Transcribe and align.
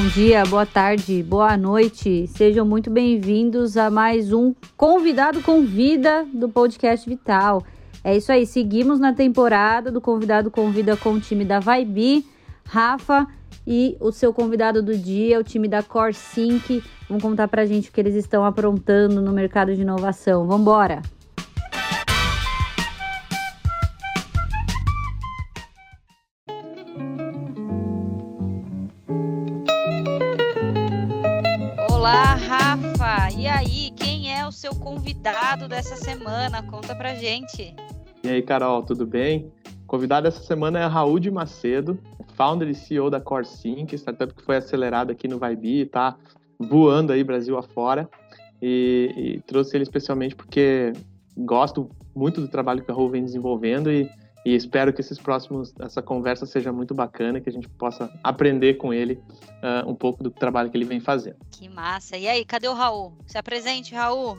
bom 0.00 0.06
dia, 0.10 0.44
boa 0.44 0.64
tarde, 0.64 1.24
boa 1.24 1.56
noite. 1.56 2.28
Sejam 2.28 2.64
muito 2.64 2.88
bem-vindos 2.88 3.76
a 3.76 3.90
mais 3.90 4.32
um 4.32 4.54
Convidado 4.76 5.42
Convida 5.42 6.24
do 6.32 6.48
Podcast 6.48 7.08
Vital. 7.08 7.64
É 8.04 8.16
isso 8.16 8.30
aí, 8.30 8.46
seguimos 8.46 9.00
na 9.00 9.12
temporada 9.12 9.90
do 9.90 10.00
Convidado 10.00 10.52
Convida 10.52 10.96
com 10.96 11.14
o 11.14 11.20
time 11.20 11.44
da 11.44 11.58
Vibe, 11.58 12.24
Rafa 12.64 13.26
e 13.66 13.96
o 13.98 14.12
seu 14.12 14.32
convidado 14.32 14.80
do 14.80 14.96
dia, 14.96 15.40
o 15.40 15.42
time 15.42 15.66
da 15.66 15.82
Core 15.82 16.14
Sync. 16.14 16.80
Vão 17.08 17.18
contar 17.18 17.48
pra 17.48 17.66
gente 17.66 17.90
o 17.90 17.92
que 17.92 18.00
eles 18.00 18.14
estão 18.14 18.44
aprontando 18.44 19.20
no 19.20 19.32
mercado 19.32 19.74
de 19.74 19.82
inovação. 19.82 20.46
Vamos 20.46 20.60
embora! 20.60 21.02
Seu 34.68 34.74
convidado 34.74 35.66
dessa 35.66 35.96
semana. 35.96 36.62
Conta 36.62 36.94
pra 36.94 37.14
gente. 37.14 37.74
E 38.22 38.28
aí, 38.28 38.42
Carol, 38.42 38.82
tudo 38.82 39.06
bem? 39.06 39.50
O 39.84 39.86
convidado 39.86 40.24
dessa 40.24 40.42
semana 40.42 40.80
é 40.80 40.86
Raul 40.86 41.18
de 41.18 41.30
Macedo, 41.30 41.98
founder 42.34 42.68
e 42.68 42.74
CEO 42.74 43.08
da 43.08 43.20
CoreSync, 43.20 43.94
startup 43.94 44.34
que 44.34 44.42
foi 44.42 44.56
acelerada 44.56 45.12
aqui 45.12 45.26
no 45.26 45.38
Vibe, 45.38 45.86
tá 45.86 46.16
voando 46.58 47.12
aí 47.12 47.24
Brasil 47.24 47.56
afora. 47.56 48.08
E, 48.60 49.14
e 49.16 49.40
trouxe 49.46 49.76
ele 49.76 49.84
especialmente 49.84 50.36
porque 50.36 50.92
gosto 51.36 51.88
muito 52.14 52.40
do 52.40 52.48
trabalho 52.48 52.82
que 52.82 52.90
a 52.90 52.94
Raul 52.94 53.08
vem 53.08 53.24
desenvolvendo 53.24 53.90
e, 53.90 54.10
e 54.48 54.54
espero 54.54 54.94
que 54.94 55.02
esses 55.02 55.18
próximos, 55.18 55.74
essa 55.78 56.00
conversa 56.00 56.46
seja 56.46 56.72
muito 56.72 56.94
bacana, 56.94 57.38
que 57.38 57.50
a 57.50 57.52
gente 57.52 57.68
possa 57.68 58.10
aprender 58.24 58.74
com 58.74 58.94
ele 58.94 59.20
uh, 59.62 59.86
um 59.86 59.94
pouco 59.94 60.22
do 60.22 60.30
trabalho 60.30 60.70
que 60.70 60.76
ele 60.78 60.86
vem 60.86 61.00
fazendo. 61.00 61.36
Que 61.50 61.68
massa! 61.68 62.16
E 62.16 62.26
aí, 62.26 62.46
cadê 62.46 62.66
o 62.66 62.72
Raul? 62.72 63.12
Se 63.26 63.36
apresente, 63.36 63.94
Raul! 63.94 64.38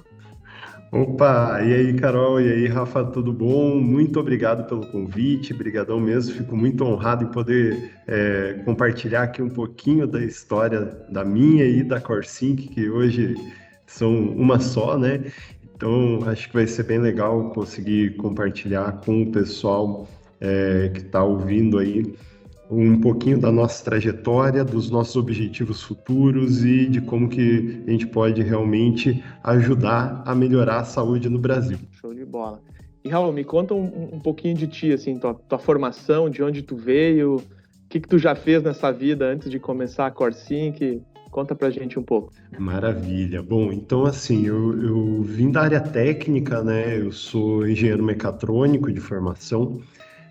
Opa, 0.91 1.61
e 1.61 1.71
aí, 1.71 1.93
Carol, 1.93 2.41
e 2.41 2.51
aí, 2.51 2.67
Rafa, 2.67 3.05
tudo 3.05 3.31
bom? 3.31 3.79
Muito 3.79 4.19
obrigado 4.19 4.67
pelo 4.67 4.87
convite, 4.87 5.53
brigadão 5.53 5.99
mesmo, 5.99 6.33
fico 6.33 6.57
muito 6.57 6.83
honrado 6.83 7.25
em 7.25 7.27
poder 7.27 7.93
é, 8.07 8.59
compartilhar 8.65 9.21
aqui 9.21 9.43
um 9.43 9.49
pouquinho 9.49 10.07
da 10.07 10.19
história 10.19 10.85
da 11.07 11.23
minha 11.23 11.65
e 11.65 11.83
da 11.83 12.01
Corsync, 12.01 12.67
que 12.69 12.89
hoje 12.89 13.35
são 13.85 14.11
uma 14.11 14.59
só, 14.59 14.97
né? 14.97 15.31
Então, 15.79 16.19
acho 16.29 16.49
que 16.49 16.55
vai 16.55 16.67
ser 16.67 16.83
bem 16.83 16.99
legal 16.99 17.51
conseguir 17.51 18.17
compartilhar 18.17 18.99
com 18.99 19.21
o 19.21 19.31
pessoal 19.31 20.09
é, 20.41 20.89
que 20.93 20.99
está 20.99 21.23
ouvindo 21.23 21.77
aí 21.77 22.13
um 22.69 22.99
pouquinho 22.99 23.39
da 23.39 23.49
nossa 23.49 23.81
trajetória, 23.85 24.65
dos 24.65 24.91
nossos 24.91 25.15
objetivos 25.15 25.81
futuros 25.81 26.65
e 26.65 26.85
de 26.85 26.99
como 26.99 27.29
que 27.29 27.81
a 27.87 27.91
gente 27.91 28.05
pode 28.05 28.43
realmente 28.43 29.23
ajudar 29.41 30.21
a 30.25 30.35
melhorar 30.35 30.79
a 30.79 30.83
saúde 30.83 31.29
no 31.29 31.39
Brasil. 31.39 31.77
Show 31.91 32.13
de 32.13 32.25
bola. 32.25 32.61
E 33.01 33.07
Raul, 33.07 33.31
me 33.31 33.45
conta 33.45 33.73
um, 33.73 34.15
um 34.15 34.19
pouquinho 34.19 34.55
de 34.55 34.67
ti, 34.67 34.91
assim, 34.91 35.17
tua, 35.17 35.33
tua, 35.33 35.57
formação, 35.57 36.29
de 36.29 36.43
onde 36.43 36.61
tu 36.61 36.75
veio, 36.75 37.37
o 37.37 37.41
que, 37.87 38.01
que 38.01 38.07
tu 38.09 38.19
já 38.19 38.35
fez 38.35 38.61
nessa 38.61 38.91
vida 38.91 39.31
antes 39.31 39.49
de 39.49 39.57
começar 39.57 40.07
a 40.07 40.11
Corsync, 40.11 41.01
Conta 41.31 41.55
pra 41.55 41.69
gente 41.69 41.97
um 41.99 42.03
pouco. 42.03 42.33
Maravilha. 42.57 43.41
Bom, 43.41 43.71
então 43.71 44.05
assim, 44.05 44.45
eu, 44.45 44.81
eu 44.81 45.21
vim 45.21 45.51
da 45.51 45.61
área 45.61 45.79
técnica, 45.79 46.63
né? 46.63 46.99
Eu 46.99 47.11
sou 47.11 47.67
engenheiro 47.67 48.03
mecatrônico 48.03 48.91
de 48.91 48.99
formação. 48.99 49.81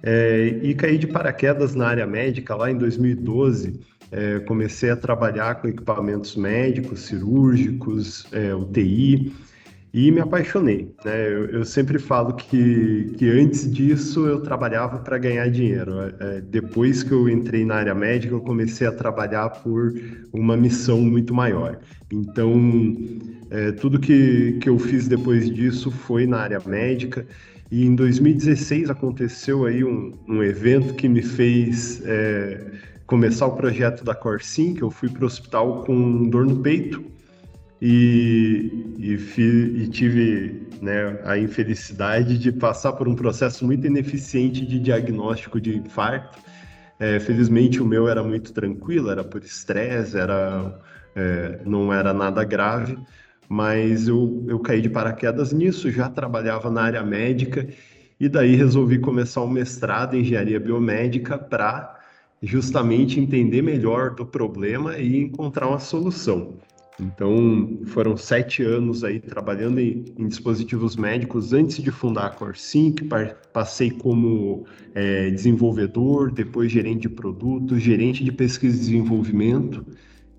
É, 0.02 0.58
e 0.62 0.74
caí 0.74 0.98
de 0.98 1.06
paraquedas 1.06 1.74
na 1.74 1.88
área 1.88 2.06
médica 2.06 2.54
lá 2.54 2.70
em 2.70 2.76
2012. 2.76 3.80
É, 4.10 4.38
comecei 4.40 4.90
a 4.90 4.96
trabalhar 4.96 5.56
com 5.56 5.68
equipamentos 5.68 6.34
médicos, 6.34 7.00
cirúrgicos, 7.00 8.26
é, 8.32 8.54
UTI, 8.54 9.32
e 9.92 10.10
me 10.10 10.20
apaixonei. 10.20 10.94
Né? 11.04 11.26
Eu, 11.26 11.46
eu, 11.46 11.64
sempre 11.64 11.98
falo 11.98 12.34
que, 12.34 13.14
que 13.16 13.28
antes 13.28 13.70
disso 13.70 14.26
eu 14.26 14.40
trabalhava 14.40 14.98
para 14.98 15.16
ganhar 15.18 15.48
dinheiro. 15.50 15.92
É, 16.20 16.40
depois 16.40 17.02
que 17.02 17.12
eu 17.12 17.28
entrei 17.28 17.64
na 17.64 17.76
área 17.76 17.94
médica, 17.94 18.34
eu 18.34 18.40
comecei 18.40 18.86
a 18.86 18.92
trabalhar 18.92 19.48
por 19.48 19.94
uma 20.32 20.56
missão 20.56 21.00
muito 21.00 21.32
maior. 21.32 21.78
Então, 22.12 22.96
é, 23.50 23.72
tudo 23.72 23.98
que, 23.98 24.58
que 24.60 24.68
eu 24.68 24.78
fiz 24.78 25.08
depois 25.08 25.50
disso 25.50 25.90
foi 25.90 26.26
na 26.26 26.38
área 26.38 26.60
médica. 26.64 27.26
E 27.70 27.84
em 27.84 27.94
2016 27.94 28.90
aconteceu 28.90 29.66
aí 29.66 29.84
um, 29.84 30.12
um 30.26 30.42
evento 30.42 30.94
que 30.94 31.08
me 31.08 31.22
fez 31.22 32.02
é, 32.04 32.72
começar 33.06 33.46
o 33.46 33.56
projeto 33.56 34.04
da 34.04 34.14
Corsim, 34.14 34.74
que 34.74 34.82
eu 34.82 34.90
fui 34.90 35.08
para 35.08 35.24
o 35.24 35.26
hospital 35.26 35.84
com 35.84 36.28
dor 36.28 36.46
no 36.46 36.56
peito 36.56 37.17
e, 37.80 38.94
e, 38.98 39.82
e 39.82 39.88
tive 39.88 40.68
né, 40.82 41.20
a 41.24 41.38
infelicidade 41.38 42.38
de 42.38 42.52
passar 42.52 42.92
por 42.92 43.08
um 43.08 43.14
processo 43.14 43.64
muito 43.64 43.86
ineficiente 43.86 44.64
de 44.66 44.78
diagnóstico 44.78 45.60
de 45.60 45.76
infarto. 45.76 46.38
É, 46.98 47.20
felizmente 47.20 47.80
o 47.80 47.86
meu 47.86 48.08
era 48.08 48.22
muito 48.24 48.52
tranquilo, 48.52 49.10
era 49.10 49.22
por 49.22 49.42
estresse, 49.44 50.18
era, 50.18 50.80
é, 51.14 51.60
não 51.64 51.92
era 51.92 52.12
nada 52.12 52.42
grave, 52.42 52.98
mas 53.48 54.08
eu, 54.08 54.44
eu 54.48 54.58
caí 54.58 54.82
de 54.82 54.90
paraquedas 54.90 55.52
nisso, 55.52 55.90
já 55.90 56.08
trabalhava 56.08 56.70
na 56.70 56.82
área 56.82 57.02
médica 57.04 57.66
e 58.18 58.28
daí 58.28 58.56
resolvi 58.56 58.98
começar 58.98 59.42
um 59.42 59.48
mestrado 59.48 60.16
em 60.16 60.20
engenharia 60.20 60.58
biomédica 60.58 61.38
para 61.38 61.96
justamente 62.42 63.20
entender 63.20 63.62
melhor 63.62 64.14
do 64.14 64.26
problema 64.26 64.98
e 64.98 65.18
encontrar 65.18 65.68
uma 65.68 65.78
solução. 65.78 66.56
Então, 67.00 67.78
foram 67.86 68.16
sete 68.16 68.62
anos 68.62 69.04
aí 69.04 69.20
trabalhando 69.20 69.78
em, 69.78 70.04
em 70.18 70.26
dispositivos 70.26 70.96
médicos 70.96 71.52
antes 71.52 71.82
de 71.82 71.90
fundar 71.90 72.26
a 72.26 72.30
CoreSync. 72.30 73.08
Passei 73.52 73.90
como 73.90 74.64
é, 74.94 75.30
desenvolvedor, 75.30 76.32
depois 76.32 76.72
gerente 76.72 77.02
de 77.02 77.08
produtos, 77.08 77.80
gerente 77.80 78.24
de 78.24 78.32
pesquisa 78.32 78.76
e 78.76 78.80
desenvolvimento 78.80 79.86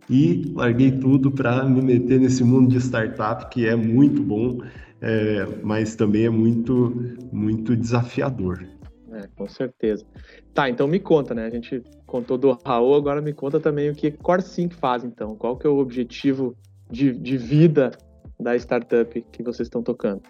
e 0.09 0.51
larguei 0.55 0.91
tudo 0.91 1.31
para 1.31 1.63
me 1.63 1.81
meter 1.81 2.19
nesse 2.19 2.43
mundo 2.43 2.69
de 2.69 2.77
startup 2.77 3.49
que 3.49 3.67
é 3.67 3.75
muito 3.75 4.23
bom, 4.23 4.59
é, 4.99 5.47
mas 5.63 5.95
também 5.95 6.25
é 6.25 6.29
muito, 6.29 7.15
muito 7.31 7.75
desafiador. 7.75 8.65
É, 9.19 9.27
com 9.35 9.47
certeza. 9.47 10.05
Tá, 10.53 10.69
então 10.69 10.87
me 10.87 10.99
conta, 10.99 11.33
né? 11.33 11.45
A 11.45 11.49
gente 11.49 11.83
contou 12.05 12.37
do 12.37 12.57
Raul, 12.65 12.95
agora 12.95 13.21
me 13.21 13.33
conta 13.33 13.59
também 13.59 13.89
o 13.89 13.95
que 13.95 14.11
CoreSync 14.11 14.73
faz, 14.75 15.03
então. 15.03 15.35
Qual 15.35 15.57
que 15.57 15.67
é 15.67 15.69
o 15.69 15.77
objetivo 15.77 16.55
de, 16.89 17.11
de 17.11 17.37
vida 17.37 17.91
da 18.39 18.55
startup 18.55 19.21
que 19.31 19.43
vocês 19.43 19.67
estão 19.67 19.83
tocando? 19.83 20.21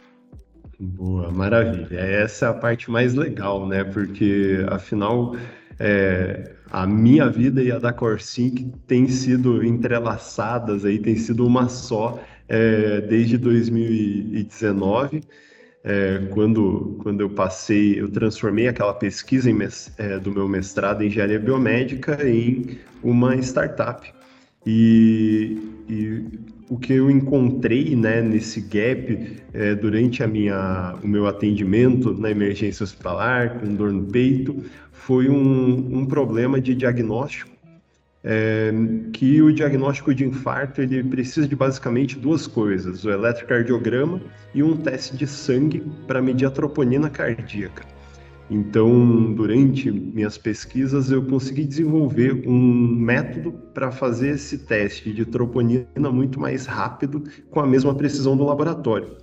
Boa, 0.79 1.29
maravilha. 1.29 1.99
Essa 1.99 2.47
é 2.47 2.49
a 2.49 2.53
parte 2.53 2.89
mais 2.89 3.13
legal, 3.13 3.67
né? 3.67 3.83
Porque, 3.83 4.65
afinal, 4.69 5.35
é, 5.77 6.53
a 6.71 6.87
minha 6.87 7.29
vida 7.29 7.61
e 7.61 7.71
a 7.71 7.77
da 7.77 7.93
Corsync 7.93 8.71
têm 8.87 9.07
sido 9.07 9.63
entrelaçadas 9.63 10.85
aí, 10.85 10.97
tem 10.99 11.15
sido 11.15 11.45
uma 11.45 11.67
só 11.69 12.19
é, 12.47 13.01
desde 13.01 13.37
2019, 13.37 15.21
é, 15.89 16.19
quando, 16.29 16.99
quando 17.01 17.21
eu 17.21 17.29
passei, 17.31 17.99
eu 17.99 18.07
transformei 18.11 18.67
aquela 18.67 18.93
pesquisa 18.93 19.49
em, 19.49 19.57
é, 19.97 20.19
do 20.19 20.31
meu 20.31 20.47
mestrado 20.47 21.01
em 21.01 21.07
engenharia 21.07 21.39
biomédica 21.39 22.29
em 22.29 22.77
uma 23.01 23.35
startup. 23.37 24.13
E, 24.67 25.57
e 25.89 26.25
o 26.69 26.77
que 26.77 26.93
eu 26.93 27.09
encontrei 27.09 27.95
né, 27.95 28.21
nesse 28.21 28.61
gap 28.61 29.37
é, 29.51 29.73
durante 29.73 30.21
a 30.21 30.27
minha, 30.27 30.95
o 31.03 31.07
meu 31.07 31.25
atendimento 31.25 32.13
na 32.13 32.29
emergência 32.29 32.83
hospitalar, 32.83 33.59
com 33.59 33.73
dor 33.73 33.91
no 33.91 34.03
peito, 34.03 34.63
foi 34.91 35.27
um, 35.27 36.01
um 36.01 36.05
problema 36.05 36.61
de 36.61 36.75
diagnóstico, 36.75 37.49
é, 38.23 38.71
que 39.13 39.41
o 39.41 39.53
diagnóstico 39.53 40.13
de 40.13 40.25
infarto 40.25 40.81
ele 40.81 41.03
precisa 41.03 41.47
de 41.47 41.55
basicamente 41.55 42.17
duas 42.17 42.47
coisas, 42.47 43.05
o 43.05 43.09
eletrocardiograma 43.09 44.21
e 44.53 44.61
um 44.61 44.75
teste 44.75 45.15
de 45.15 45.25
sangue 45.25 45.83
para 46.05 46.21
medir 46.21 46.45
a 46.45 46.51
troponina 46.51 47.09
cardíaca. 47.09 47.83
Então, 48.51 49.31
durante 49.33 49.91
minhas 49.91 50.37
pesquisas, 50.37 51.11
eu 51.11 51.23
consegui 51.23 51.63
desenvolver 51.63 52.47
um 52.47 52.95
método 52.95 53.51
para 53.73 53.91
fazer 53.91 54.31
esse 54.31 54.57
teste 54.57 55.13
de 55.13 55.23
troponina 55.23 56.11
muito 56.11 56.39
mais 56.39 56.65
rápido, 56.65 57.23
com 57.51 57.59
a 57.59 57.67
mesma 57.67 57.93
precisão 57.93 58.35
do 58.35 58.43
laboratório. 58.43 59.17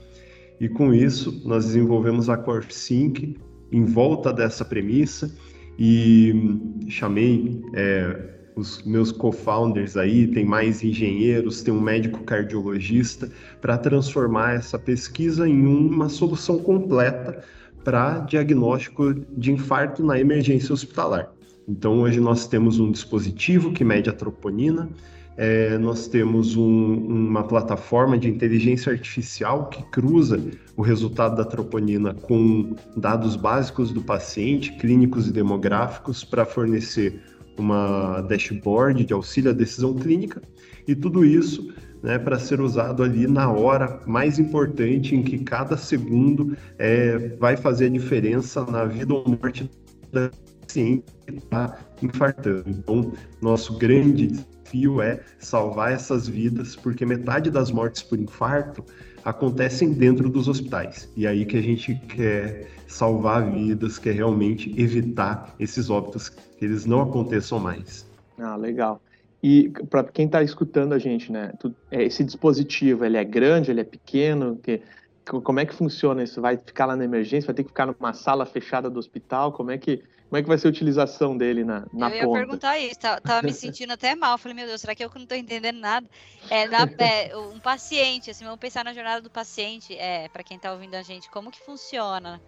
E 0.60 0.68
com 0.68 0.94
isso, 0.94 1.42
nós 1.44 1.66
desenvolvemos 1.66 2.30
a 2.30 2.36
CoreSync 2.36 3.36
em 3.72 3.84
volta 3.84 4.32
dessa 4.32 4.64
premissa 4.64 5.28
e 5.76 6.60
chamei 6.88 7.60
é, 7.74 8.35
os 8.56 8.82
meus 8.82 9.12
co-founders 9.12 9.98
aí, 9.98 10.26
tem 10.26 10.44
mais 10.44 10.82
engenheiros, 10.82 11.62
tem 11.62 11.72
um 11.72 11.80
médico 11.80 12.24
cardiologista, 12.24 13.30
para 13.60 13.76
transformar 13.76 14.54
essa 14.54 14.78
pesquisa 14.78 15.46
em 15.46 15.66
uma 15.66 16.08
solução 16.08 16.58
completa 16.58 17.44
para 17.84 18.20
diagnóstico 18.20 19.14
de 19.36 19.52
infarto 19.52 20.02
na 20.02 20.18
emergência 20.18 20.72
hospitalar. 20.72 21.30
Então, 21.68 22.00
hoje 22.00 22.18
nós 22.18 22.48
temos 22.48 22.80
um 22.80 22.90
dispositivo 22.90 23.72
que 23.72 23.84
mede 23.84 24.08
a 24.08 24.12
troponina, 24.12 24.88
é, 25.36 25.76
nós 25.76 26.08
temos 26.08 26.56
um, 26.56 26.94
uma 26.94 27.44
plataforma 27.44 28.16
de 28.16 28.26
inteligência 28.26 28.90
artificial 28.90 29.68
que 29.68 29.82
cruza 29.90 30.40
o 30.74 30.80
resultado 30.80 31.36
da 31.36 31.44
troponina 31.44 32.14
com 32.14 32.74
dados 32.96 33.36
básicos 33.36 33.92
do 33.92 34.00
paciente, 34.00 34.72
clínicos 34.78 35.28
e 35.28 35.32
demográficos, 35.32 36.24
para 36.24 36.46
fornecer 36.46 37.20
uma 37.58 38.20
dashboard 38.22 39.04
de 39.04 39.12
auxílio 39.12 39.50
à 39.50 39.54
decisão 39.54 39.94
clínica, 39.94 40.42
e 40.86 40.94
tudo 40.94 41.24
isso 41.24 41.72
né, 42.02 42.18
para 42.18 42.38
ser 42.38 42.60
usado 42.60 43.02
ali 43.02 43.26
na 43.26 43.50
hora 43.50 44.00
mais 44.06 44.38
importante 44.38 45.14
em 45.14 45.22
que 45.22 45.38
cada 45.38 45.76
segundo 45.76 46.56
é, 46.78 47.36
vai 47.36 47.56
fazer 47.56 47.86
a 47.86 47.90
diferença 47.90 48.64
na 48.64 48.84
vida 48.84 49.12
ou 49.12 49.26
morte 49.28 49.70
da 50.12 50.30
paciente 50.60 51.04
que 51.26 51.38
está 51.38 51.78
infartando. 52.02 52.64
Então, 52.68 53.12
nosso 53.40 53.78
grande 53.78 54.26
desafio 54.28 55.00
é 55.00 55.20
salvar 55.38 55.92
essas 55.92 56.28
vidas, 56.28 56.76
porque 56.76 57.06
metade 57.06 57.50
das 57.50 57.70
mortes 57.70 58.02
por 58.02 58.18
infarto 58.18 58.84
acontecem 59.26 59.92
dentro 59.92 60.30
dos 60.30 60.46
hospitais. 60.46 61.10
E 61.16 61.26
aí 61.26 61.44
que 61.44 61.56
a 61.56 61.60
gente 61.60 61.96
quer 61.96 62.68
salvar 62.86 63.50
vidas, 63.50 63.98
quer 63.98 64.14
realmente 64.14 64.72
evitar 64.80 65.52
esses 65.58 65.90
óbitos, 65.90 66.28
que 66.28 66.64
eles 66.64 66.86
não 66.86 67.02
aconteçam 67.02 67.58
mais. 67.58 68.06
Ah, 68.38 68.54
legal. 68.54 69.02
E 69.42 69.68
para 69.90 70.04
quem 70.04 70.26
está 70.26 70.44
escutando 70.44 70.92
a 70.92 70.98
gente, 70.98 71.32
né? 71.32 71.52
É, 71.90 72.04
esse 72.04 72.22
dispositivo, 72.22 73.04
ele 73.04 73.16
é 73.16 73.24
grande, 73.24 73.72
ele 73.72 73.80
é 73.80 73.84
pequeno? 73.84 74.60
Que, 74.62 74.80
como 75.24 75.58
é 75.58 75.66
que 75.66 75.74
funciona 75.74 76.22
isso? 76.22 76.40
Vai 76.40 76.56
ficar 76.56 76.86
lá 76.86 76.94
na 76.94 77.04
emergência? 77.04 77.48
Vai 77.48 77.56
ter 77.56 77.64
que 77.64 77.70
ficar 77.70 77.86
numa 77.86 78.12
sala 78.12 78.46
fechada 78.46 78.88
do 78.88 79.00
hospital? 79.00 79.50
Como 79.50 79.72
é 79.72 79.76
que 79.76 80.04
como 80.28 80.38
é 80.38 80.42
que 80.42 80.48
vai 80.48 80.58
ser 80.58 80.66
a 80.66 80.70
utilização 80.70 81.36
dele 81.36 81.64
na, 81.64 81.86
na 81.92 82.08
Eu 82.10 82.14
ia 82.14 82.24
ponta? 82.24 82.38
perguntar 82.38 82.78
isso, 82.78 82.98
tava, 82.98 83.20
tava 83.20 83.46
me 83.46 83.52
sentindo 83.54 83.92
até 83.92 84.14
mal. 84.14 84.36
Falei, 84.36 84.54
meu 84.54 84.66
Deus, 84.66 84.80
será 84.80 84.94
que 84.94 85.04
eu 85.04 85.10
não 85.14 85.22
estou 85.22 85.38
entendendo 85.38 85.78
nada? 85.78 86.06
É, 86.50 86.66
na, 86.66 86.88
é, 86.98 87.36
um 87.36 87.60
paciente, 87.60 88.30
assim, 88.30 88.44
vamos 88.44 88.58
pensar 88.58 88.84
na 88.84 88.92
jornada 88.92 89.20
do 89.20 89.30
paciente, 89.30 89.96
é, 89.96 90.28
para 90.28 90.42
quem 90.42 90.56
está 90.56 90.72
ouvindo 90.72 90.94
a 90.94 91.02
gente, 91.02 91.30
como 91.30 91.50
que 91.50 91.60
funciona? 91.60 92.40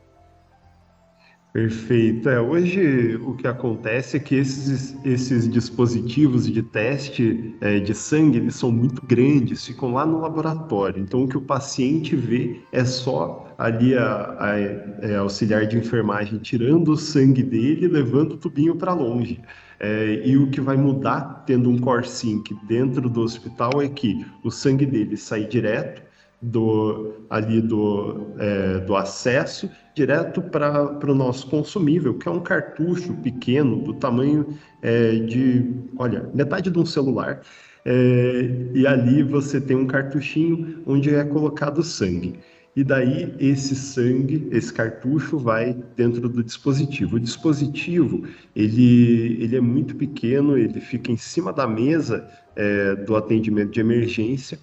Perfeito. 1.53 2.29
É, 2.29 2.41
hoje 2.41 3.17
o 3.17 3.35
que 3.35 3.47
acontece 3.47 4.17
é 4.17 4.21
que 4.21 4.35
esses, 4.35 4.97
esses 5.05 5.49
dispositivos 5.49 6.47
de 6.51 6.63
teste 6.63 7.57
é, 7.61 7.81
de 7.81 7.95
sangue 7.95 8.39
eles 8.39 8.55
são 8.55 8.71
muito 8.71 9.05
grandes, 9.07 9.67
ficam 9.67 9.93
lá 9.93 10.05
no 10.05 10.21
laboratório. 10.21 11.03
Então 11.03 11.25
o 11.25 11.29
que 11.29 11.39
o 11.39 11.41
paciente 11.41 12.15
vê 12.15 12.61
é 12.71 12.85
só 12.85 13.48
ali 13.59 13.97
a, 13.99 14.05
a, 14.05 14.53
a 14.53 14.59
é, 15.03 15.17
auxiliar 15.17 15.67
de 15.67 15.77
enfermagem 15.77 16.39
tirando 16.39 16.93
o 16.93 16.97
sangue 16.97 17.43
dele 17.43 17.89
levando 17.89 18.33
o 18.33 18.37
tubinho 18.37 18.77
para 18.77 18.95
longe. 18.95 19.41
É, 19.81 20.23
e 20.25 20.37
o 20.37 20.49
que 20.49 20.61
vai 20.61 20.77
mudar 20.77 21.45
tendo 21.45 21.69
um 21.69 21.79
CoreSync 21.79 22.55
dentro 22.67 23.09
do 23.11 23.21
hospital 23.21 23.83
é 23.83 23.89
que 23.89 24.25
o 24.45 24.51
sangue 24.51 24.87
dele 24.87 25.17
sai 25.17 25.45
direto 25.45 26.03
do 26.41 27.15
ali 27.29 27.61
do, 27.61 28.29
é, 28.39 28.79
do 28.81 28.95
acesso 28.95 29.69
direto 29.95 30.41
para 30.41 31.11
o 31.11 31.15
nosso 31.15 31.49
consumível, 31.49 32.15
que 32.17 32.29
é 32.29 32.31
um 32.31 32.41
cartucho 32.41 33.13
pequeno 33.15 33.83
do 33.83 33.95
tamanho 33.95 34.57
é, 34.81 35.17
de, 35.17 35.75
olha, 35.97 36.31
metade 36.33 36.71
de 36.71 36.79
um 36.79 36.87
celular. 36.87 37.43
É, 37.85 38.71
e 38.75 38.87
ali 38.87 39.23
você 39.23 39.61
tem 39.61 39.77
um 39.77 39.87
cartuchinho 39.87 40.83
onde 40.87 41.13
é 41.13 41.25
colocado 41.25 41.83
sangue. 41.83 42.39
E 42.77 42.85
daí 42.85 43.35
esse 43.41 43.75
sangue, 43.75 44.49
esse 44.53 44.73
cartucho 44.73 45.39
vai 45.39 45.77
dentro 45.97 46.29
do 46.29 46.45
dispositivo. 46.45 47.17
O 47.17 47.21
dispositivo 47.21 48.25
ele, 48.55 49.43
ele 49.43 49.57
é 49.57 49.61
muito 49.61 49.97
pequeno, 49.97 50.57
ele 50.57 50.81
fica 50.81 51.11
em 51.11 51.17
cima 51.17 51.53
da 51.53 51.67
mesa 51.67 52.29
é, 52.55 52.95
do 52.95 53.17
atendimento 53.17 53.73
de 53.73 53.81
emergência. 53.81 54.59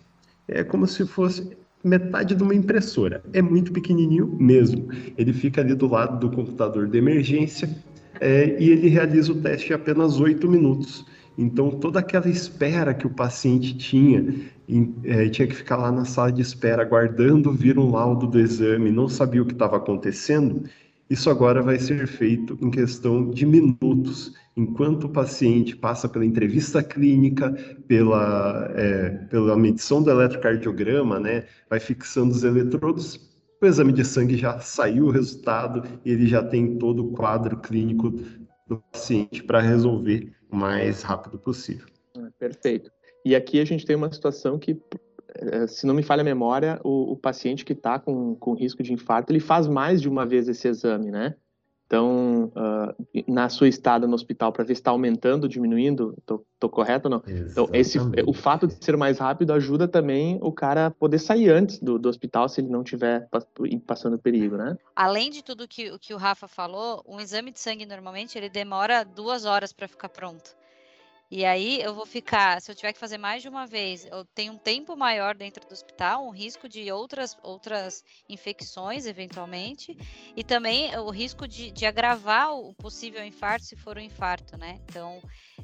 É 0.48 0.64
como 0.64 0.88
se 0.88 1.06
fosse 1.06 1.58
metade 1.84 2.34
de 2.34 2.42
uma 2.42 2.56
impressora. 2.56 3.24
É 3.34 3.42
muito 3.42 3.72
pequenininho 3.72 4.36
mesmo. 4.40 4.88
Ele 5.18 5.34
fica 5.34 5.62
ali 5.62 5.76
do 5.76 5.88
lado 5.88 6.20
do 6.20 6.36
computador 6.36 6.88
de 6.88 6.98
emergência 6.98 7.70
é, 8.20 8.56
e 8.60 8.70
ele 8.70 8.88
realiza 8.88 9.32
o 9.32 9.42
teste 9.42 9.72
em 9.72 9.76
apenas 9.76 10.20
oito 10.20 10.50
minutos. 10.50 11.06
Então, 11.38 11.70
toda 11.70 12.00
aquela 12.00 12.30
espera 12.30 12.94
que 12.94 13.06
o 13.06 13.10
paciente 13.10 13.76
tinha, 13.78 14.26
em, 14.68 14.96
é, 15.04 15.28
tinha 15.30 15.48
que 15.48 15.56
ficar 15.56 15.78
lá 15.78 15.92
na 15.92 16.06
sala 16.06 16.32
de 16.32 16.42
espera, 16.42 16.82
aguardando 16.82 17.52
vir 17.52 17.78
um 17.78 17.92
laudo 17.92 18.26
do 18.26 18.40
exame, 18.40 18.92
não 18.92 19.10
sabia 19.10 19.42
o 19.42 19.46
que 19.46 19.54
estava 19.54 19.78
acontecendo, 19.78 20.64
isso 21.10 21.30
agora 21.30 21.62
vai 21.62 21.78
ser 21.78 22.08
feito 22.08 22.58
em 22.62 22.72
questão 22.72 23.30
de 23.30 23.46
minutos, 23.46 24.34
enquanto 24.58 25.04
o 25.04 25.10
paciente 25.10 25.76
passa 25.76 26.10
pela 26.10 26.26
entrevista 26.26 26.82
clínica, 26.82 27.52
pela, 27.88 28.72
é, 28.76 29.10
pela 29.30 29.56
medição 29.56 30.02
do 30.02 30.10
eletrocardiograma, 30.10 31.20
né, 31.20 31.46
vai 31.70 31.80
fixando 31.80 32.32
os 32.32 32.44
eletrodos, 32.44 33.20
o 33.62 33.66
exame 33.66 33.94
de 33.94 34.04
sangue 34.04 34.38
já 34.38 34.60
saiu 34.60 35.06
o 35.06 35.12
resultado 35.12 35.84
e 36.04 36.12
ele 36.12 36.28
já 36.28 36.44
tem 36.44 36.78
todo 36.78 37.06
o 37.06 37.12
quadro 37.12 37.58
clínico 37.58 38.14
do 38.68 38.82
paciente 38.92 39.44
para 39.44 39.62
resolver 39.62 40.32
mais 40.56 41.02
rápido 41.02 41.38
possível. 41.38 41.88
Perfeito. 42.40 42.92
E 43.24 43.36
aqui 43.36 43.60
a 43.60 43.66
gente 43.66 43.86
tem 43.86 43.96
uma 43.96 44.12
situação 44.12 44.58
que 44.58 44.80
eh, 45.36 45.68
se 45.68 45.86
não 45.86 45.94
me 45.94 46.04
falha 46.04 46.22
a 46.22 46.24
memória, 46.24 46.80
o, 46.84 47.14
o 47.14 47.18
paciente 47.18 47.66
que 47.66 47.74
está 47.74 48.00
com, 48.00 48.36
com 48.36 48.54
risco 48.54 48.82
de 48.82 48.94
infarto, 48.94 49.32
ele 49.32 49.40
faz 49.40 49.68
mais 49.68 50.02
de 50.02 50.08
uma 50.08 50.26
vez 50.26 50.48
esse 50.48 50.68
exame, 50.68 51.12
né? 51.12 51.36
Então, 51.96 52.52
uh, 52.56 53.24
na 53.26 53.48
sua 53.48 53.70
estada 53.70 54.06
no 54.06 54.16
hospital, 54.16 54.52
para 54.52 54.66
ver 54.66 54.76
se 54.76 54.82
está 54.82 54.92
aumentando 54.92 55.44
ou 55.44 55.50
diminuindo, 55.50 56.14
estou 56.20 56.70
correto 56.70 57.08
ou 57.08 57.12
não? 57.12 57.24
Exatamente. 57.26 57.52
Então, 57.52 57.70
esse, 57.72 57.98
o 58.28 58.34
fato 58.34 58.68
de 58.68 58.84
ser 58.84 58.98
mais 58.98 59.18
rápido 59.18 59.54
ajuda 59.54 59.88
também 59.88 60.38
o 60.42 60.52
cara 60.52 60.88
a 60.88 60.92
poder 60.92 61.20
sair 61.20 61.50
antes 61.50 61.80
do, 61.80 61.98
do 61.98 62.10
hospital 62.10 62.50
se 62.50 62.60
ele 62.60 62.68
não 62.68 62.82
estiver 62.82 63.30
passando 63.88 64.20
perigo, 64.20 64.58
né? 64.58 64.78
Além 64.94 65.30
de 65.30 65.42
tudo 65.42 65.68
que, 65.70 65.98
que 66.00 66.14
o 66.14 66.18
Rafa 66.18 66.50
falou, 66.50 67.02
um 67.08 67.22
exame 67.22 67.50
de 67.50 67.62
sangue 67.62 67.86
normalmente 67.86 68.38
ele 68.38 68.50
demora 68.50 69.06
duas 69.06 69.46
horas 69.46 69.72
para 69.72 69.88
ficar 69.88 70.10
pronto. 70.10 70.54
E 71.30 71.44
aí 71.44 71.82
eu 71.82 71.94
vou 71.94 72.06
ficar, 72.06 72.62
se 72.62 72.72
eu 72.72 72.76
tiver 72.76 72.94
que 72.94 73.00
fazer 73.00 73.18
mais 73.18 73.42
de 73.42 73.50
uma 73.50 73.66
vez, 73.66 74.06
eu 74.06 74.24
tenho 74.26 74.54
um 74.54 74.58
tempo 74.58 74.96
maior 74.96 75.36
dentro 75.36 75.68
do 75.68 75.74
hospital, 75.74 76.26
um 76.26 76.30
risco 76.30 76.70
de 76.70 76.92
outras, 76.92 77.36
outras 77.42 78.04
infecções, 78.30 79.06
eventualmente, 79.06 79.98
e 80.36 80.44
também 80.44 80.96
o 80.98 81.10
risco 81.10 81.48
de, 81.48 81.72
de 81.72 81.86
agravar 81.86 82.54
o 82.54 82.74
possível 82.76 83.26
infarto 83.26 83.66
se 83.66 83.76
for 83.76 83.98
um 83.98 84.02
infarto, 84.02 84.58
né? 84.58 84.80
Então, 84.88 85.20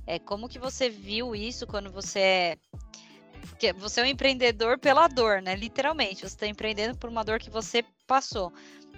é, 0.08 0.18
como 0.18 0.50
que 0.50 0.58
você 0.58 0.90
viu 0.90 1.36
isso 1.36 1.68
quando 1.68 1.92
você 1.92 2.20
é 2.20 2.58
porque 3.50 3.74
você 3.74 4.02
é 4.02 4.04
um 4.04 4.08
empreendedor 4.08 4.80
pela 4.80 5.08
dor, 5.08 5.42
né? 5.42 5.56
Literalmente, 5.56 6.22
você 6.22 6.28
está 6.28 6.48
empreendendo 6.48 6.98
por 6.98 7.10
uma 7.10 7.24
dor 7.24 7.40
que 7.40 7.50
você 7.50 7.84
passou. 8.08 8.52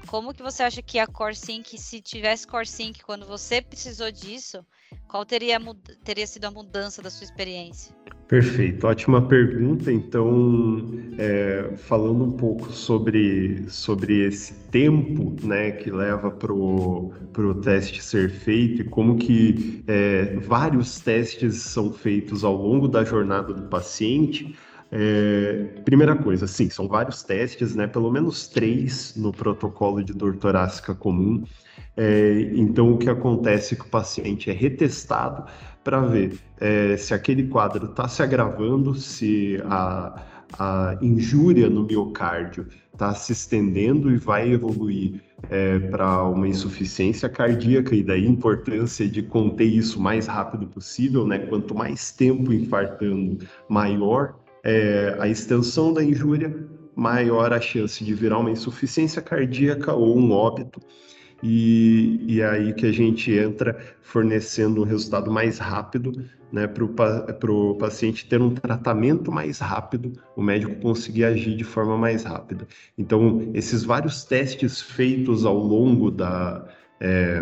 Como 0.07 0.33
que 0.33 0.43
você 0.43 0.63
acha 0.63 0.81
que 0.81 0.99
a 0.99 1.07
CoreSync, 1.07 1.77
se 1.77 2.01
tivesse 2.01 2.45
CoreSync 2.45 3.03
quando 3.03 3.25
você 3.25 3.61
precisou 3.61 4.11
disso, 4.11 4.65
qual 5.07 5.25
teria, 5.25 5.59
teria 6.03 6.27
sido 6.27 6.45
a 6.45 6.51
mudança 6.51 7.01
da 7.01 7.09
sua 7.09 7.23
experiência? 7.23 7.95
Perfeito, 8.27 8.87
ótima 8.87 9.21
pergunta. 9.27 9.91
Então, 9.91 10.89
é, 11.17 11.73
falando 11.77 12.23
um 12.23 12.31
pouco 12.31 12.71
sobre, 12.71 13.65
sobre 13.69 14.25
esse 14.25 14.53
tempo 14.69 15.35
né, 15.45 15.71
que 15.71 15.91
leva 15.91 16.31
para 16.31 16.51
o 16.51 17.13
teste 17.61 18.01
ser 18.01 18.29
feito 18.29 18.81
e 18.81 18.85
como 18.85 19.17
que 19.17 19.83
é, 19.87 20.35
vários 20.37 20.99
testes 20.99 21.57
são 21.57 21.93
feitos 21.93 22.43
ao 22.43 22.55
longo 22.55 22.87
da 22.87 23.03
jornada 23.03 23.53
do 23.53 23.63
paciente, 23.63 24.55
é, 24.95 25.81
primeira 25.83 26.15
coisa, 26.15 26.45
sim, 26.45 26.69
são 26.69 26.87
vários 26.87 27.23
testes, 27.23 27.73
né? 27.73 27.87
Pelo 27.87 28.11
menos 28.11 28.47
três 28.47 29.15
no 29.15 29.31
protocolo 29.31 30.03
de 30.03 30.13
dor 30.13 30.35
torácica 30.35 30.93
comum. 30.93 31.43
É, 31.97 32.51
então, 32.53 32.93
o 32.93 32.97
que 32.99 33.09
acontece 33.09 33.73
é 33.73 33.77
que 33.77 33.85
o 33.85 33.89
paciente 33.89 34.51
é 34.51 34.53
retestado 34.53 35.45
para 35.83 35.99
ver 36.01 36.37
é, 36.59 36.95
se 36.95 37.11
aquele 37.11 37.47
quadro 37.47 37.87
está 37.87 38.07
se 38.07 38.21
agravando, 38.21 38.93
se 38.93 39.59
a, 39.65 40.21
a 40.59 40.97
injúria 41.01 41.71
no 41.71 41.85
miocárdio 41.85 42.67
está 42.93 43.15
se 43.15 43.31
estendendo 43.31 44.11
e 44.11 44.17
vai 44.17 44.51
evoluir 44.51 45.23
é, 45.49 45.79
para 45.79 46.23
uma 46.25 46.47
insuficiência 46.47 47.27
cardíaca, 47.27 47.95
e 47.95 48.03
daí 48.03 48.27
a 48.27 48.29
importância 48.29 49.09
de 49.09 49.23
conter 49.23 49.65
isso 49.65 49.97
o 49.97 50.01
mais 50.03 50.27
rápido 50.27 50.67
possível, 50.67 51.25
né? 51.25 51.39
Quanto 51.39 51.73
mais 51.73 52.11
tempo 52.11 52.53
infartando, 52.53 53.39
maior 53.67 54.42
é, 54.63 55.15
a 55.19 55.27
extensão 55.27 55.93
da 55.93 56.03
injúria, 56.03 56.55
maior 56.95 57.51
a 57.51 57.59
chance 57.59 58.03
de 58.03 58.13
virar 58.13 58.39
uma 58.39 58.51
insuficiência 58.51 59.21
cardíaca 59.21 59.93
ou 59.93 60.17
um 60.17 60.31
óbito. 60.31 60.79
E, 61.41 62.23
e 62.25 62.39
é 62.39 62.49
aí 62.49 62.73
que 62.73 62.85
a 62.85 62.91
gente 62.91 63.29
entra 63.33 63.77
fornecendo 64.01 64.81
um 64.81 64.85
resultado 64.85 65.29
mais 65.29 65.57
rápido 65.57 66.25
né, 66.53 66.67
para 66.67 67.51
o 67.51 67.75
paciente 67.75 68.27
ter 68.29 68.41
um 68.41 68.53
tratamento 68.53 69.29
mais 69.29 69.59
rápido, 69.59 70.13
o 70.37 70.41
médico 70.41 70.75
conseguir 70.75 71.25
agir 71.25 71.57
de 71.57 71.63
forma 71.65 71.97
mais 71.97 72.23
rápida. 72.23 72.65
Então, 72.97 73.51
esses 73.53 73.83
vários 73.83 74.23
testes 74.23 74.79
feitos 74.79 75.45
ao 75.45 75.57
longo 75.57 76.09
da, 76.09 76.65
é, 77.01 77.41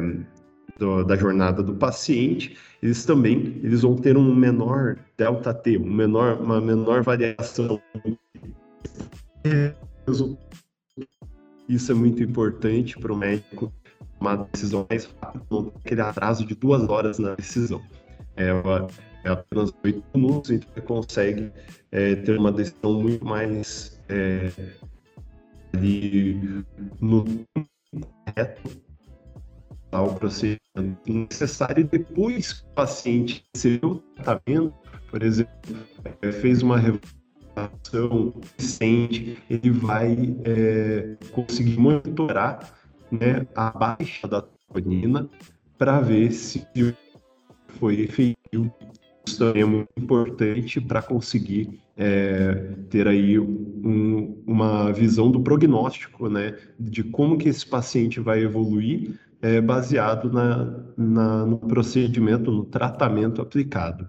do, 0.78 1.04
da 1.04 1.16
jornada 1.16 1.62
do 1.64 1.76
paciente, 1.76 2.58
eles 2.82 3.06
também 3.06 3.60
eles 3.64 3.82
vão 3.82 3.96
ter 3.96 4.18
um 4.18 4.36
menor 4.36 4.98
delta 5.18 5.54
T, 5.54 5.78
um 5.78 5.92
menor, 5.92 6.40
uma 6.42 6.60
menor 6.60 7.04
variação. 7.04 7.82
Isso 11.70 11.92
é 11.92 11.96
muito 11.96 12.22
importante 12.24 12.98
para 12.98 13.14
o 13.14 13.18
médico 13.18 13.72
tomar 14.20 14.48
decisão 14.52 14.86
mais 14.90 15.06
rápida, 15.22 15.46
não 15.50 15.66
ter 15.66 15.80
aquele 15.80 16.02
atraso 16.02 16.46
de 16.46 16.56
duas 16.56 16.88
horas 16.90 17.18
na 17.18 17.36
decisão. 17.36 17.82
É, 18.36 18.50
é 19.24 19.30
apenas 19.30 19.74
oito 19.84 20.04
minutos, 20.14 20.52
então 20.52 20.70
ele 20.76 20.86
consegue 20.86 21.52
é, 21.92 22.16
ter 22.16 22.38
uma 22.38 22.52
decisão 22.52 23.02
muito 23.02 23.26
mais 23.26 24.00
é, 24.10 24.52
ali, 25.74 26.64
no 27.00 27.26
correto 28.26 28.91
o 30.00 30.14
procedimento 30.16 30.60
necessário 31.08 31.86
depois 31.86 32.54
que 32.54 32.64
o 32.64 32.74
paciente 32.74 33.44
recebeu 33.54 33.90
o 33.92 33.96
tratamento, 33.96 34.74
por 35.10 35.22
exemplo, 35.22 35.52
é, 36.22 36.32
fez 36.32 36.62
uma 36.62 36.78
revolução 36.78 38.34
recente, 38.58 39.38
ele 39.50 39.70
vai 39.72 40.36
é, 40.46 41.18
conseguir 41.32 41.78
monitorar 41.78 42.74
né, 43.12 43.46
a 43.54 43.70
baixa 43.72 44.28
da 44.28 44.42
troponina 44.42 45.30
para 45.78 46.00
ver 46.00 46.32
se 46.32 46.66
foi 47.80 48.02
efetivo. 48.02 48.74
Isso 49.28 49.44
é 49.44 49.64
muito 49.66 49.90
importante 49.98 50.80
para 50.80 51.02
conseguir 51.02 51.82
é, 51.98 52.74
ter 52.90 53.08
aí 53.08 53.38
um, 53.38 54.42
uma 54.48 54.92
visão 54.92 55.30
do 55.30 55.42
prognóstico, 55.42 56.30
né, 56.30 56.58
de 56.80 57.04
como 57.04 57.38
que 57.38 57.50
esse 57.50 57.66
paciente 57.66 58.20
vai 58.20 58.42
evoluir 58.42 59.20
é, 59.42 59.60
baseado 59.60 60.32
na, 60.32 60.66
na, 60.98 61.46
no 61.46 61.58
procedimento, 61.58 62.52
no 62.52 62.66
tratamento 62.66 63.42
aplicado. 63.42 64.08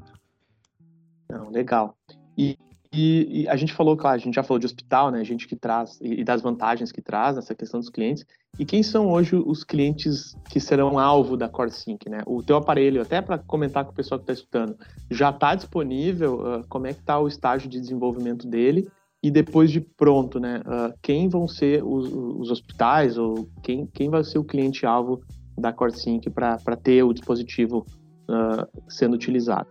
Não, 1.31 1.51
legal. 1.51 1.97
E, 2.37 2.59
e, 2.93 3.43
e, 3.43 3.49
a 3.49 3.57
gente 3.57 3.73
falou, 3.73 3.97
claro, 3.97 4.17
a 4.17 4.19
gente 4.19 4.35
já 4.35 4.43
falou 4.43 4.59
de 4.59 4.67
hospital, 4.67 5.11
né? 5.11 5.21
A 5.21 5.25
gente 5.25 5.49
que 5.49 5.57
traz 5.57 5.99
e 6.03 6.23
das 6.23 6.43
vantagens 6.43 6.93
que 6.93 7.01
traz 7.01 7.37
nessa 7.37 7.55
questão 7.55 7.81
dos 7.81 7.89
clientes. 7.89 8.27
E 8.59 8.67
quem 8.67 8.83
são 8.83 9.11
hoje 9.11 9.35
os 9.35 9.65
clientes 9.65 10.37
que 10.51 10.61
serão 10.61 10.99
alvo 10.99 11.35
da 11.35 11.49
CoreSync, 11.49 12.07
né? 12.11 12.19
O 12.27 12.43
teu 12.43 12.57
aparelho, 12.57 13.01
até 13.01 13.23
para 13.23 13.39
comentar 13.39 13.87
com 13.87 13.93
o 13.93 13.95
pessoal 13.95 14.19
que 14.19 14.25
está 14.25 14.35
escutando, 14.35 14.77
já 15.11 15.31
está 15.31 15.55
disponível? 15.55 16.35
Uh, 16.41 16.67
como 16.69 16.87
é 16.87 16.93
que 16.93 17.01
está 17.01 17.19
o 17.19 17.27
estágio 17.27 17.71
de 17.71 17.81
desenvolvimento 17.81 18.47
dele? 18.47 18.91
E 19.23 19.31
depois 19.31 19.71
de 19.71 19.81
pronto, 19.81 20.41
né? 20.41 20.61
Uh, 20.67 20.93
quem 21.01 21.29
vão 21.29 21.47
ser 21.47 21.85
os, 21.85 22.13
os, 22.13 22.51
hospitais 22.51 23.17
ou 23.17 23.49
quem, 23.63 23.87
quem 23.87 24.11
vai 24.11 24.25
ser 24.25 24.39
o 24.39 24.45
cliente 24.45 24.85
alvo 24.85 25.23
da 25.57 25.73
CoreSync 25.73 26.29
para 26.31 26.77
ter 26.77 27.05
o 27.05 27.13
dispositivo 27.13 27.87
uh, 28.29 28.67
sendo 28.91 29.15
utilizado? 29.15 29.69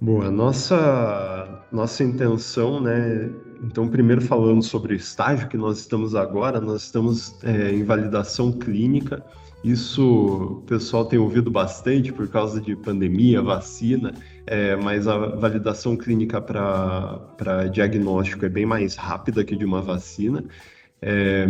Boa, 0.00 0.30
nossa 0.30 1.66
nossa 1.70 2.02
intenção, 2.02 2.80
né? 2.80 3.30
Então, 3.62 3.86
primeiro 3.86 4.22
falando 4.22 4.62
sobre 4.62 4.94
o 4.94 4.96
estágio 4.96 5.48
que 5.48 5.58
nós 5.58 5.78
estamos 5.78 6.14
agora, 6.14 6.58
nós 6.60 6.84
estamos 6.84 7.36
é, 7.44 7.70
em 7.72 7.84
validação 7.84 8.50
clínica. 8.50 9.22
Isso 9.62 10.02
o 10.02 10.62
pessoal 10.62 11.04
tem 11.04 11.18
ouvido 11.18 11.50
bastante 11.50 12.10
por 12.10 12.26
causa 12.28 12.60
de 12.60 12.74
pandemia, 12.74 13.42
vacina, 13.42 14.14
é, 14.50 14.74
mas 14.74 15.06
a 15.06 15.16
validação 15.16 15.96
clínica 15.96 16.40
para 16.40 17.68
diagnóstico 17.72 18.44
é 18.44 18.48
bem 18.48 18.66
mais 18.66 18.96
rápida 18.96 19.44
que 19.44 19.54
de 19.54 19.64
uma 19.64 19.80
vacina. 19.80 20.44
É, 21.00 21.46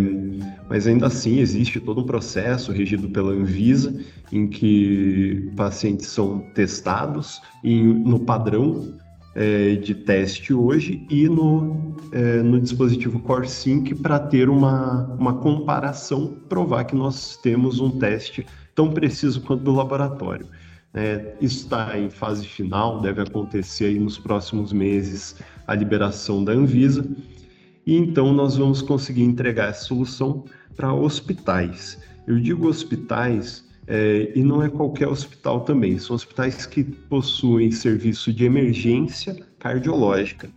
mas 0.69 0.87
ainda 0.87 1.07
assim 1.07 1.39
existe 1.39 1.81
todo 1.81 2.03
um 2.03 2.05
processo 2.05 2.71
regido 2.71 3.09
pela 3.09 3.33
Anvisa 3.33 3.99
em 4.31 4.47
que 4.47 5.51
pacientes 5.57 6.09
são 6.09 6.41
testados 6.55 7.41
em, 7.65 7.83
no 7.83 8.21
padrão 8.21 8.95
é, 9.35 9.77
de 9.77 9.95
teste 9.95 10.53
hoje 10.53 11.05
e 11.11 11.27
no, 11.27 11.97
é, 12.13 12.43
no 12.43 12.61
dispositivo 12.61 13.19
CoreSync 13.21 13.95
para 13.95 14.19
ter 14.21 14.51
uma, 14.51 15.07
uma 15.19 15.35
comparação, 15.35 16.37
provar 16.51 16.85
que 16.85 16.95
nós 16.95 17.37
temos 17.39 17.81
um 17.81 17.91
teste 17.99 18.47
tão 18.75 18.91
preciso 18.91 19.41
quanto 19.41 19.65
do 19.65 19.73
laboratório. 19.73 20.47
É, 20.93 21.35
está 21.41 21.97
em 21.99 22.11
fase 22.11 22.47
final, 22.47 23.01
deve 23.01 23.23
acontecer 23.23 23.87
aí 23.87 23.99
nos 23.99 24.19
próximos 24.19 24.73
meses 24.73 25.37
a 25.67 25.75
liberação 25.75 26.43
da 26.43 26.53
Anvisa 26.53 27.09
e 27.87 27.97
então 27.97 28.33
nós 28.33 28.57
vamos 28.57 28.83
conseguir 28.83 29.23
entregar 29.23 29.69
essa 29.69 29.85
solução 29.85 30.45
para 30.75 30.93
hospitais. 30.93 31.99
Eu 32.27 32.41
digo 32.41 32.69
hospitais 32.69 33.65
é, 33.87 34.33
e 34.35 34.43
não 34.43 34.63
é 34.63 34.69
qualquer 34.69 35.09
hospital 35.09 35.61
também, 35.61 35.99
são 35.99 36.15
hospitais 36.15 36.67
que 36.67 36.85
possuem 36.85 37.71
serviço 37.71 38.33
de 38.33 38.45
emergência 38.45 39.37
cardiológica. 39.59 40.51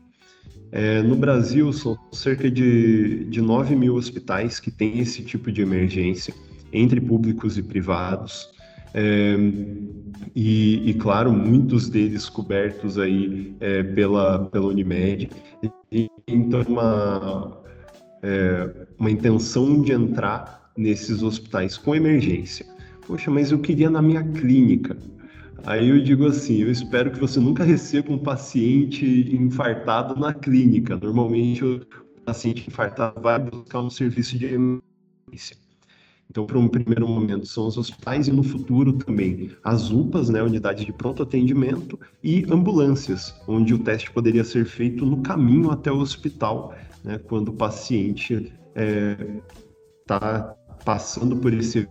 É, 0.71 1.03
no 1.03 1.15
Brasil, 1.15 1.71
são 1.71 1.97
cerca 2.11 2.49
de, 2.49 3.25
de 3.25 3.41
9 3.41 3.75
mil 3.75 3.95
hospitais 3.95 4.59
que 4.59 4.71
têm 4.71 4.99
esse 4.99 5.23
tipo 5.23 5.51
de 5.51 5.61
emergência, 5.61 6.33
entre 6.71 6.99
públicos 6.99 7.59
e 7.59 7.63
privados. 7.63 8.52
É, 8.93 9.35
e, 10.35 10.89
e, 10.89 10.93
claro, 10.95 11.31
muitos 11.31 11.89
deles 11.89 12.29
cobertos 12.29 12.97
aí 12.97 13.55
é, 13.59 13.83
pela, 13.83 14.45
pela 14.45 14.67
Unimed. 14.67 15.29
Então, 16.27 16.61
uma, 16.67 17.61
é, 18.21 18.87
uma 18.97 19.11
intenção 19.11 19.81
de 19.81 19.91
entrar 19.91 20.71
nesses 20.77 21.21
hospitais 21.21 21.77
com 21.77 21.95
emergência. 21.95 22.65
Poxa, 23.05 23.29
mas 23.29 23.51
eu 23.51 23.59
queria 23.59 23.89
na 23.89 24.01
minha 24.01 24.23
clínica. 24.23 24.97
Aí 25.65 25.89
eu 25.89 26.01
digo 26.03 26.25
assim, 26.27 26.61
eu 26.61 26.71
espero 26.71 27.11
que 27.11 27.19
você 27.19 27.39
nunca 27.39 27.63
receba 27.63 28.11
um 28.11 28.17
paciente 28.17 29.05
infartado 29.33 30.19
na 30.19 30.33
clínica. 30.33 30.97
Normalmente 30.97 31.63
o 31.63 31.81
paciente 32.25 32.67
infartado 32.67 33.21
vai 33.21 33.39
buscar 33.39 33.81
um 33.81 33.89
serviço 33.89 34.37
de 34.37 34.45
emergência. 34.45 35.62
Então, 36.33 36.47
para 36.47 36.57
um 36.57 36.67
primeiro 36.67 37.07
momento, 37.07 37.45
são 37.45 37.67
os 37.67 37.77
hospitais 37.77 38.27
e 38.27 38.31
no 38.31 38.41
futuro 38.41 38.93
também 38.93 39.51
as 39.63 39.91
UPAs, 39.91 40.29
né, 40.29 40.41
unidades 40.41 40.83
de 40.83 40.91
pronto 40.91 41.21
atendimento, 41.21 41.99
e 42.23 42.43
ambulâncias, 42.49 43.39
onde 43.47 43.71
o 43.71 43.77
teste 43.77 44.11
poderia 44.11 44.43
ser 44.43 44.65
feito 44.65 45.05
no 45.05 45.21
caminho 45.21 45.69
até 45.69 45.91
o 45.91 45.99
hospital, 45.99 46.73
né, 47.03 47.19
quando 47.19 47.49
o 47.49 47.53
paciente 47.53 48.51
está 50.01 50.57
é, 50.57 50.83
passando 50.83 51.35
por 51.35 51.53
esse 51.53 51.87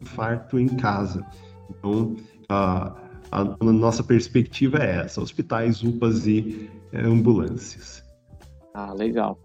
infarto 0.00 0.58
em 0.58 0.66
casa. 0.66 1.24
Então, 1.70 2.16
a, 2.48 2.96
a, 3.30 3.44
nossa 3.62 4.02
perspectiva 4.02 4.78
é 4.78 5.04
essa: 5.04 5.20
hospitais, 5.20 5.84
UPAs 5.84 6.26
e 6.26 6.68
é, 6.90 7.00
ambulâncias. 7.00 8.02
Ah, 8.74 8.92
legal. 8.92 9.38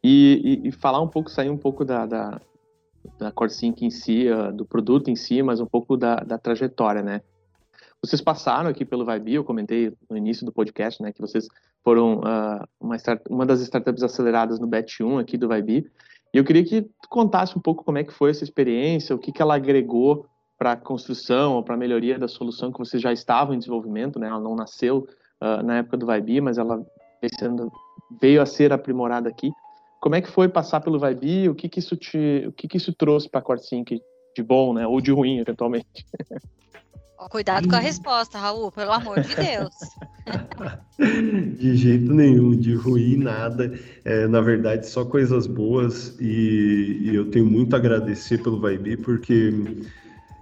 E, 0.00 0.60
e, 0.62 0.68
e, 0.68 0.70
falar 0.70 1.00
um 1.00 1.08
pouco, 1.08 1.28
sair 1.28 1.50
um 1.50 1.56
pouco 1.56 1.84
da, 1.84 2.06
da 2.06 2.40
da 3.18 3.30
CoreSync 3.30 3.84
em 3.84 3.90
si, 3.90 4.28
uh, 4.28 4.52
do 4.52 4.64
produto 4.64 5.10
em 5.10 5.16
si, 5.16 5.42
mas 5.42 5.60
um 5.60 5.66
pouco 5.66 5.96
da, 5.96 6.16
da 6.16 6.38
trajetória, 6.38 7.02
né? 7.02 7.20
Vocês 8.02 8.20
passaram 8.20 8.68
aqui 8.68 8.84
pelo 8.84 9.04
Vibe, 9.04 9.34
eu 9.34 9.44
comentei 9.44 9.92
no 10.10 10.16
início 10.16 10.44
do 10.44 10.52
podcast, 10.52 11.02
né, 11.02 11.10
que 11.10 11.22
vocês 11.22 11.48
foram 11.82 12.18
uh, 12.18 12.66
uma, 12.78 12.96
start, 12.96 13.22
uma 13.30 13.46
das 13.46 13.62
startups 13.62 14.02
aceleradas 14.02 14.60
no 14.60 14.66
Bet 14.66 15.02
1 15.02 15.18
aqui 15.18 15.38
do 15.38 15.48
Vibe, 15.48 15.90
e 16.32 16.36
eu 16.36 16.44
queria 16.44 16.64
que 16.64 16.82
tu 16.82 17.08
contasse 17.08 17.56
um 17.56 17.62
pouco 17.62 17.82
como 17.82 17.96
é 17.96 18.04
que 18.04 18.12
foi 18.12 18.30
essa 18.30 18.44
experiência, 18.44 19.14
o 19.14 19.18
que, 19.18 19.32
que 19.32 19.40
ela 19.40 19.54
agregou 19.54 20.26
para 20.58 20.72
a 20.72 20.76
construção 20.76 21.54
ou 21.54 21.62
para 21.62 21.74
a 21.74 21.78
melhoria 21.78 22.18
da 22.18 22.28
solução 22.28 22.72
que 22.72 22.78
vocês 22.78 23.02
já 23.02 23.12
estavam 23.12 23.54
em 23.54 23.58
desenvolvimento, 23.58 24.18
né? 24.18 24.28
Ela 24.28 24.40
não 24.40 24.54
nasceu 24.54 25.06
uh, 25.40 25.62
na 25.62 25.78
época 25.78 25.96
do 25.96 26.06
Vibe, 26.06 26.40
mas 26.40 26.58
ela 26.58 26.84
veio 28.20 28.42
a 28.42 28.46
ser 28.46 28.72
aprimorada 28.72 29.28
aqui. 29.28 29.50
Como 30.04 30.16
é 30.16 30.20
que 30.20 30.30
foi 30.30 30.50
passar 30.50 30.82
pelo 30.82 30.98
Vibe? 30.98 31.48
O 31.48 31.54
que 31.54 31.66
que 31.66 31.78
isso 31.78 31.96
te, 31.96 32.44
o 32.46 32.52
que 32.52 32.68
que 32.68 32.76
isso 32.76 32.92
trouxe 32.92 33.26
para 33.26 33.40
a 33.40 33.54
de 34.36 34.42
bom, 34.42 34.74
né? 34.74 34.86
Ou 34.86 35.00
de 35.00 35.10
ruim, 35.10 35.38
eventualmente? 35.38 36.04
Cuidado 37.30 37.66
com 37.66 37.74
a 37.74 37.78
resposta, 37.78 38.36
Raul, 38.36 38.70
pelo 38.70 38.92
amor 38.92 39.18
de 39.20 39.34
Deus. 39.34 39.72
de 41.58 41.74
jeito 41.74 42.12
nenhum, 42.12 42.54
de 42.54 42.74
ruim 42.74 43.16
nada. 43.16 43.72
É, 44.04 44.26
na 44.26 44.42
verdade, 44.42 44.86
só 44.86 45.06
coisas 45.06 45.46
boas 45.46 46.20
e, 46.20 46.98
e, 47.00 47.14
eu 47.14 47.30
tenho 47.30 47.46
muito 47.46 47.72
a 47.72 47.78
agradecer 47.78 48.42
pelo 48.42 48.60
Vibe, 48.60 48.98
porque 48.98 49.54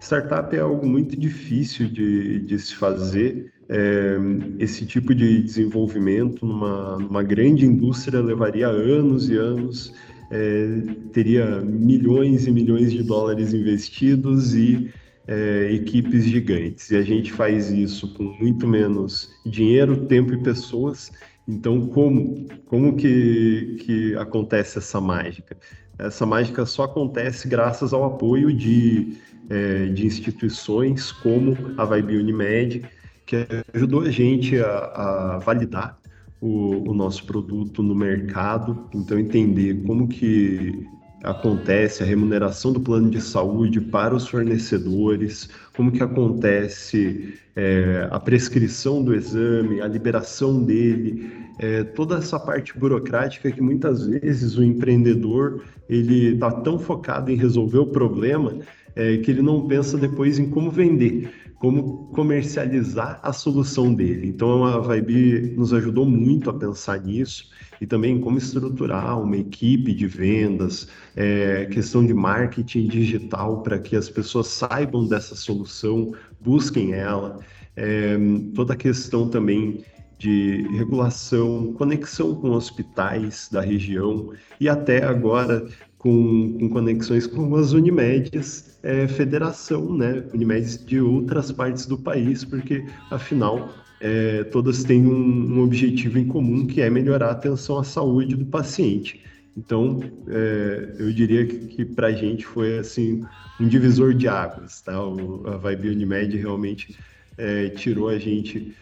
startup 0.00 0.56
é 0.56 0.58
algo 0.58 0.84
muito 0.84 1.16
difícil 1.16 1.86
de, 1.88 2.40
de 2.40 2.58
se 2.58 2.74
fazer 2.74 3.51
é, 3.68 4.16
esse 4.58 4.84
tipo 4.86 5.14
de 5.14 5.42
desenvolvimento 5.42 6.44
numa, 6.44 6.98
numa, 6.98 7.22
grande 7.22 7.64
indústria 7.64 8.20
levaria 8.20 8.68
anos 8.68 9.28
e 9.30 9.36
anos, 9.36 9.94
é, 10.30 10.82
teria 11.12 11.60
milhões 11.60 12.46
e 12.46 12.50
milhões 12.50 12.92
de 12.92 13.02
dólares 13.02 13.52
investidos 13.52 14.54
e 14.54 14.90
é, 15.26 15.72
equipes 15.72 16.24
gigantes. 16.24 16.90
E 16.90 16.96
a 16.96 17.02
gente 17.02 17.32
faz 17.32 17.70
isso 17.70 18.12
com 18.14 18.24
muito 18.24 18.66
menos 18.66 19.30
dinheiro, 19.46 20.06
tempo 20.06 20.34
e 20.34 20.42
pessoas. 20.42 21.12
Então, 21.46 21.86
como, 21.88 22.46
como 22.66 22.96
que, 22.96 23.76
que 23.80 24.14
acontece 24.16 24.78
essa 24.78 25.00
mágica? 25.00 25.56
essa 25.98 26.26
mágica 26.26 26.66
só 26.66 26.84
acontece 26.84 27.48
graças 27.48 27.92
ao 27.92 28.04
apoio 28.04 28.52
de, 28.52 29.16
é, 29.48 29.86
de 29.86 30.06
instituições 30.06 31.12
como 31.12 31.56
a 31.76 31.84
Vibe 31.84 32.18
Unimed, 32.18 32.82
que 33.26 33.46
ajudou 33.72 34.02
a 34.02 34.10
gente 34.10 34.58
a, 34.58 35.36
a 35.36 35.38
validar 35.38 35.98
o, 36.40 36.90
o, 36.90 36.94
nosso 36.94 37.24
produto 37.24 37.82
no 37.82 37.94
mercado, 37.94 38.88
então 38.92 39.18
entender 39.18 39.82
como 39.86 40.08
que 40.08 40.86
acontece 41.22 42.02
a 42.02 42.06
remuneração 42.06 42.72
do 42.72 42.80
plano 42.80 43.08
de 43.08 43.20
saúde 43.20 43.80
para 43.80 44.14
os 44.14 44.26
fornecedores, 44.26 45.48
como 45.76 45.92
que 45.92 46.02
acontece 46.02 47.34
é, 47.54 48.08
a 48.10 48.18
prescrição 48.18 49.04
do 49.04 49.14
exame, 49.14 49.80
a 49.80 49.86
liberação 49.86 50.62
dele, 50.62 51.30
é, 51.58 51.84
toda 51.84 52.16
essa 52.16 52.40
parte 52.40 52.76
burocrática 52.76 53.52
que 53.52 53.60
muitas 53.60 54.06
vezes 54.06 54.56
o 54.56 54.64
empreendedor 54.64 55.62
ele 55.88 56.34
está 56.34 56.50
tão 56.50 56.78
focado 56.78 57.30
em 57.30 57.36
resolver 57.36 57.78
o 57.78 57.86
problema 57.86 58.58
é, 58.94 59.16
que 59.18 59.30
ele 59.30 59.42
não 59.42 59.66
pensa 59.66 59.96
depois 59.96 60.38
em 60.38 60.48
como 60.48 60.70
vender 60.70 61.32
como 61.62 62.08
comercializar 62.08 63.20
a 63.22 63.32
solução 63.32 63.94
dele. 63.94 64.26
Então 64.26 64.64
a 64.64 64.80
Vibe 64.80 65.54
nos 65.56 65.72
ajudou 65.72 66.04
muito 66.04 66.50
a 66.50 66.52
pensar 66.52 67.00
nisso 67.00 67.50
e 67.80 67.86
também 67.86 68.20
como 68.20 68.36
estruturar 68.36 69.22
uma 69.22 69.36
equipe 69.36 69.94
de 69.94 70.08
vendas, 70.08 70.88
é, 71.14 71.66
questão 71.66 72.04
de 72.04 72.12
marketing 72.12 72.88
digital 72.88 73.62
para 73.62 73.78
que 73.78 73.94
as 73.94 74.10
pessoas 74.10 74.48
saibam 74.48 75.06
dessa 75.06 75.36
solução, 75.36 76.12
busquem 76.40 76.94
ela, 76.94 77.38
é, 77.76 78.18
toda 78.56 78.72
a 78.72 78.76
questão 78.76 79.28
também 79.28 79.84
de 80.18 80.66
regulação, 80.76 81.72
conexão 81.74 82.34
com 82.34 82.50
hospitais 82.50 83.48
da 83.52 83.60
região 83.60 84.32
e 84.60 84.68
até 84.68 85.04
agora 85.04 85.64
com, 86.02 86.58
com 86.58 86.68
conexões 86.68 87.28
com 87.28 87.54
as 87.54 87.72
Unimedes 87.72 88.78
é, 88.82 89.06
federação, 89.06 89.96
né, 89.96 90.24
Unimedes 90.34 90.84
de 90.84 91.00
outras 91.00 91.52
partes 91.52 91.86
do 91.86 91.96
país, 91.96 92.44
porque 92.44 92.84
afinal 93.10 93.72
é, 94.00 94.42
todas 94.44 94.82
têm 94.82 95.06
um, 95.06 95.54
um, 95.54 95.62
objetivo 95.62 96.18
em 96.18 96.26
comum 96.26 96.66
que 96.66 96.80
é 96.80 96.90
melhorar 96.90 97.28
a 97.28 97.30
atenção 97.30 97.78
à 97.78 97.84
saúde 97.84 98.34
do 98.34 98.44
paciente. 98.44 99.22
Então, 99.56 100.00
é, 100.26 100.96
eu 100.98 101.12
diria 101.12 101.46
que, 101.46 101.58
que 101.68 101.84
para 101.84 102.08
a 102.08 102.12
gente 102.12 102.44
foi 102.44 102.78
assim 102.78 103.22
um 103.60 103.68
divisor 103.68 104.12
de 104.12 104.26
águas, 104.26 104.80
tá? 104.80 105.00
O, 105.00 105.46
a 105.46 105.56
Vibe 105.56 105.90
Unimed 105.90 106.36
realmente 106.36 106.96
é, 107.38 107.68
tirou 107.68 108.08
a 108.08 108.18
gente 108.18 108.74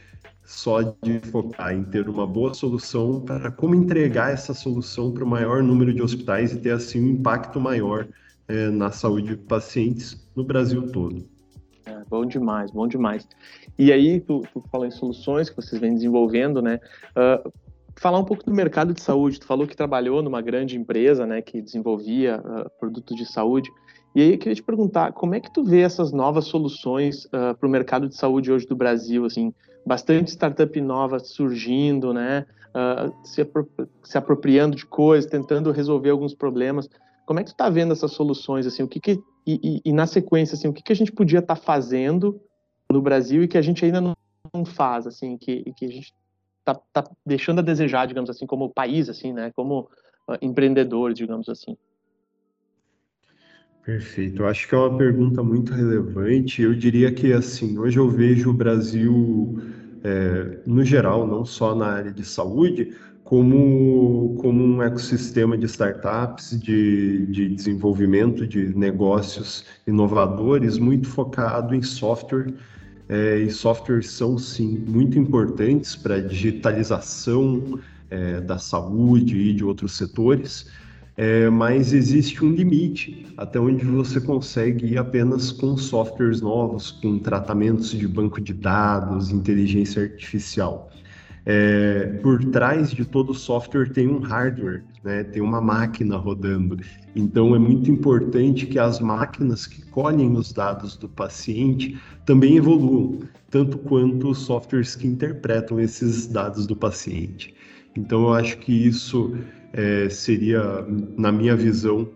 só 0.51 0.83
de 0.83 1.21
focar 1.31 1.73
em 1.73 1.85
ter 1.85 2.09
uma 2.09 2.27
boa 2.27 2.53
solução 2.53 3.21
para 3.21 3.53
como 3.53 3.73
entregar 3.73 4.33
essa 4.33 4.53
solução 4.53 5.13
para 5.13 5.23
o 5.23 5.27
maior 5.27 5.63
número 5.63 5.95
de 5.95 6.03
hospitais 6.03 6.53
e 6.53 6.59
ter 6.59 6.73
assim 6.73 7.01
um 7.01 7.09
impacto 7.11 7.61
maior 7.61 8.09
é, 8.49 8.69
na 8.69 8.91
saúde 8.91 9.29
de 9.29 9.37
pacientes 9.37 10.29
no 10.35 10.43
Brasil 10.43 10.91
todo. 10.91 11.25
É, 11.87 12.03
bom 12.11 12.27
demais, 12.27 12.73
bom 12.73 12.89
demais. 12.89 13.29
E 13.79 13.93
aí, 13.93 14.19
tu, 14.21 14.43
tu 14.53 14.85
em 14.85 14.91
soluções 14.91 15.49
que 15.49 15.55
vocês 15.55 15.81
vêm 15.81 15.95
desenvolvendo, 15.95 16.61
né? 16.61 16.81
Uh, 17.11 17.53
falar 17.95 18.19
um 18.19 18.25
pouco 18.25 18.45
do 18.45 18.53
mercado 18.53 18.93
de 18.93 19.01
saúde. 19.01 19.39
Tu 19.39 19.47
falou 19.47 19.69
que 19.69 19.77
trabalhou 19.77 20.21
numa 20.21 20.43
grande 20.43 20.77
empresa, 20.77 21.27
né, 21.27 21.41
que 21.41 21.63
desenvolvia 21.63 22.41
uh, 22.41 22.71
produtos 22.81 23.17
de 23.17 23.25
saúde. 23.25 23.71
E 24.17 24.21
aí 24.21 24.33
eu 24.33 24.39
queria 24.39 24.55
te 24.57 24.63
perguntar, 24.65 25.13
como 25.13 25.37
é 25.37 25.41
que 25.41 25.53
tu 25.53 25.63
vê 25.63 25.83
essas 25.83 26.11
novas 26.11 26.47
soluções 26.47 27.27
uh, 27.27 27.57
para 27.57 27.69
o 27.69 27.71
mercado 27.71 28.09
de 28.09 28.17
saúde 28.17 28.51
hoje 28.51 28.67
do 28.67 28.75
Brasil? 28.75 29.25
Assim, 29.25 29.55
bastante 29.85 30.31
startup 30.31 30.81
nova 30.81 31.19
surgindo, 31.19 32.13
né? 32.13 32.47
Uh, 32.71 33.27
se, 33.27 33.45
se, 34.05 34.19
apropriando 34.19 34.77
de 34.77 34.87
coisas, 34.87 35.29
tentando 35.29 35.73
resolver 35.73 36.11
alguns 36.11 36.35
problemas. 36.35 36.89
Como 37.27 37.41
é 37.41 37.43
que 37.43 37.51
tu 37.51 37.55
está 37.55 37.69
vendo 37.69 37.93
essas 37.93 38.13
soluções 38.13 38.67
assim? 38.67 38.83
O 38.83 38.89
que, 38.89 39.01
que 39.01 39.21
e, 39.47 39.61
e, 39.63 39.91
e, 39.91 39.93
na 39.93 40.07
sequência 40.07 40.55
assim, 40.55 40.69
o 40.69 40.73
que, 40.73 40.83
que 40.83 40.93
a 40.93 40.97
gente 40.97 41.11
podia 41.11 41.41
estar 41.41 41.57
tá 41.57 41.61
fazendo 41.61 42.41
no 42.91 43.03
Brasil 43.03 43.43
e 43.43 43.49
que 43.49 43.59
a 43.59 43.63
gente 43.63 43.85
ainda 43.85 44.01
não, 44.01 44.17
não 44.55 44.65
faz 44.65 45.07
assim, 45.07 45.37
que, 45.37 45.73
que 45.73 45.85
a 45.85 45.89
gente 45.89 46.15
está 46.59 46.75
tá 46.93 47.11
deixando 47.27 47.59
a 47.59 47.63
desejar, 47.63 48.07
digamos 48.07 48.31
assim, 48.31 48.47
como 48.47 48.71
país 48.71 49.09
assim, 49.09 49.33
né? 49.33 49.51
Como 49.57 49.89
uh, 50.29 50.37
empreendedor, 50.41 51.13
digamos 51.13 51.49
assim. 51.49 51.77
Perfeito. 53.91 54.43
Eu 54.43 54.47
acho 54.47 54.69
que 54.69 54.75
é 54.75 54.79
uma 54.79 54.97
pergunta 54.97 55.43
muito 55.43 55.73
relevante. 55.73 56.63
Eu 56.63 56.73
diria 56.75 57.11
que, 57.11 57.33
assim, 57.33 57.77
hoje 57.77 57.99
eu 57.99 58.09
vejo 58.09 58.51
o 58.51 58.53
Brasil, 58.53 59.59
é, 60.05 60.61
no 60.65 60.85
geral, 60.85 61.27
não 61.27 61.45
só 61.45 61.75
na 61.75 61.87
área 61.87 62.13
de 62.13 62.25
saúde, 62.25 62.95
como, 63.25 64.37
como 64.41 64.63
um 64.63 64.81
ecossistema 64.81 65.59
de 65.59 65.67
startups, 65.67 66.57
de, 66.61 67.27
de 67.27 67.49
desenvolvimento 67.49 68.47
de 68.47 68.73
negócios 68.79 69.65
inovadores, 69.85 70.79
muito 70.79 71.09
focado 71.09 71.75
em 71.75 71.83
software. 71.83 72.55
É, 73.09 73.39
e 73.39 73.51
softwares 73.51 74.09
são, 74.11 74.39
sim, 74.39 74.85
muito 74.87 75.19
importantes 75.19 75.97
para 75.97 76.15
a 76.15 76.21
digitalização 76.21 77.81
é, 78.09 78.41
da 78.41 78.57
saúde 78.57 79.37
e 79.37 79.53
de 79.53 79.65
outros 79.65 79.97
setores 79.97 80.71
é, 81.17 81.51
mas 81.51 81.93
existe 81.93 82.45
um 82.45 82.53
limite 82.53 83.27
até 83.37 83.59
onde 83.59 83.85
você 83.85 84.21
consegue 84.21 84.87
ir 84.87 84.99
apenas 84.99 85.53
com 85.53 85.77
softwares 85.77 86.41
novos, 86.41 86.91
com 86.91 87.19
tratamentos 87.19 87.91
de 87.91 88.07
banco 88.07 88.41
de 88.41 88.55
dados, 88.55 89.31
inteligência 89.31 90.03
artificial. 90.03 90.91
É, 91.47 92.19
por 92.23 92.45
trás 92.45 92.91
de 92.91 93.05
todo 93.05 93.33
software 93.33 93.91
tem 93.91 94.07
um 94.07 94.19
hardware, 94.19 94.85
né? 95.03 95.25
tem 95.25 95.41
uma 95.41 95.61
máquina 95.61 96.17
rodando. 96.17 96.79
Então 97.17 97.55
é 97.55 97.59
muito 97.59 97.91
importante 97.91 98.67
que 98.67 98.79
as 98.79 99.01
máquinas 99.01 99.67
que 99.67 99.83
colhem 99.87 100.37
os 100.37 100.53
dados 100.53 100.97
do 100.97 101.09
paciente 101.09 101.99
também 102.27 102.57
evoluam, 102.57 103.21
tanto 103.51 103.79
quanto 103.79 104.29
os 104.29 104.39
softwares 104.39 104.95
que 104.95 105.07
interpretam 105.07 105.81
esses 105.81 106.27
dados 106.27 106.67
do 106.67 106.77
paciente. 106.77 107.55
Então 107.97 108.23
eu 108.23 108.35
acho 108.35 108.59
que 108.59 108.73
isso 108.73 109.35
é, 109.73 110.09
seria, 110.09 110.85
na 111.17 111.31
minha 111.31 111.57
visão, 111.57 112.09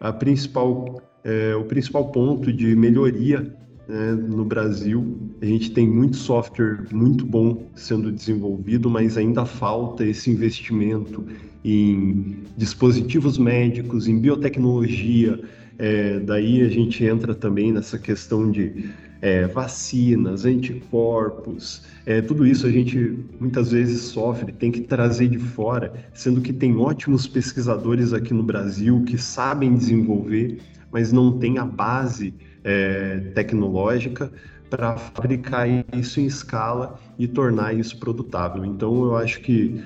a 0.00 0.12
principal, 0.12 1.02
é, 1.22 1.54
o 1.54 1.64
principal 1.64 2.10
ponto 2.10 2.52
de 2.52 2.74
melhoria 2.74 3.54
né, 3.88 4.12
no 4.12 4.44
Brasil. 4.44 5.16
A 5.40 5.46
gente 5.46 5.70
tem 5.72 5.88
muito 5.88 6.16
software 6.16 6.84
muito 6.92 7.24
bom 7.24 7.66
sendo 7.74 8.10
desenvolvido, 8.10 8.88
mas 8.88 9.16
ainda 9.16 9.44
falta 9.44 10.04
esse 10.04 10.30
investimento 10.30 11.24
em 11.64 12.36
dispositivos 12.56 13.38
médicos, 13.38 14.06
em 14.08 14.18
biotecnologia. 14.18 15.40
É, 15.78 16.20
daí 16.20 16.62
a 16.62 16.68
gente 16.68 17.04
entra 17.04 17.34
também 17.34 17.72
nessa 17.72 17.98
questão 17.98 18.50
de 18.50 18.90
é, 19.24 19.46
vacinas, 19.46 20.44
anticorpos, 20.44 21.82
é, 22.04 22.20
tudo 22.20 22.46
isso 22.46 22.66
a 22.66 22.70
gente 22.70 23.18
muitas 23.40 23.70
vezes 23.70 24.02
sofre, 24.02 24.52
tem 24.52 24.70
que 24.70 24.82
trazer 24.82 25.28
de 25.28 25.38
fora, 25.38 25.94
sendo 26.12 26.42
que 26.42 26.52
tem 26.52 26.76
ótimos 26.76 27.26
pesquisadores 27.26 28.12
aqui 28.12 28.34
no 28.34 28.42
Brasil 28.42 29.02
que 29.06 29.16
sabem 29.16 29.74
desenvolver, 29.74 30.60
mas 30.92 31.10
não 31.10 31.38
tem 31.38 31.56
a 31.56 31.64
base 31.64 32.34
é, 32.62 33.20
tecnológica 33.34 34.30
para 34.68 34.94
fabricar 34.98 35.66
isso 35.96 36.20
em 36.20 36.26
escala 36.26 37.00
e 37.18 37.26
tornar 37.26 37.72
isso 37.74 37.98
produtável. 37.98 38.62
Então, 38.62 39.04
eu 39.04 39.16
acho 39.16 39.40
que 39.40 39.82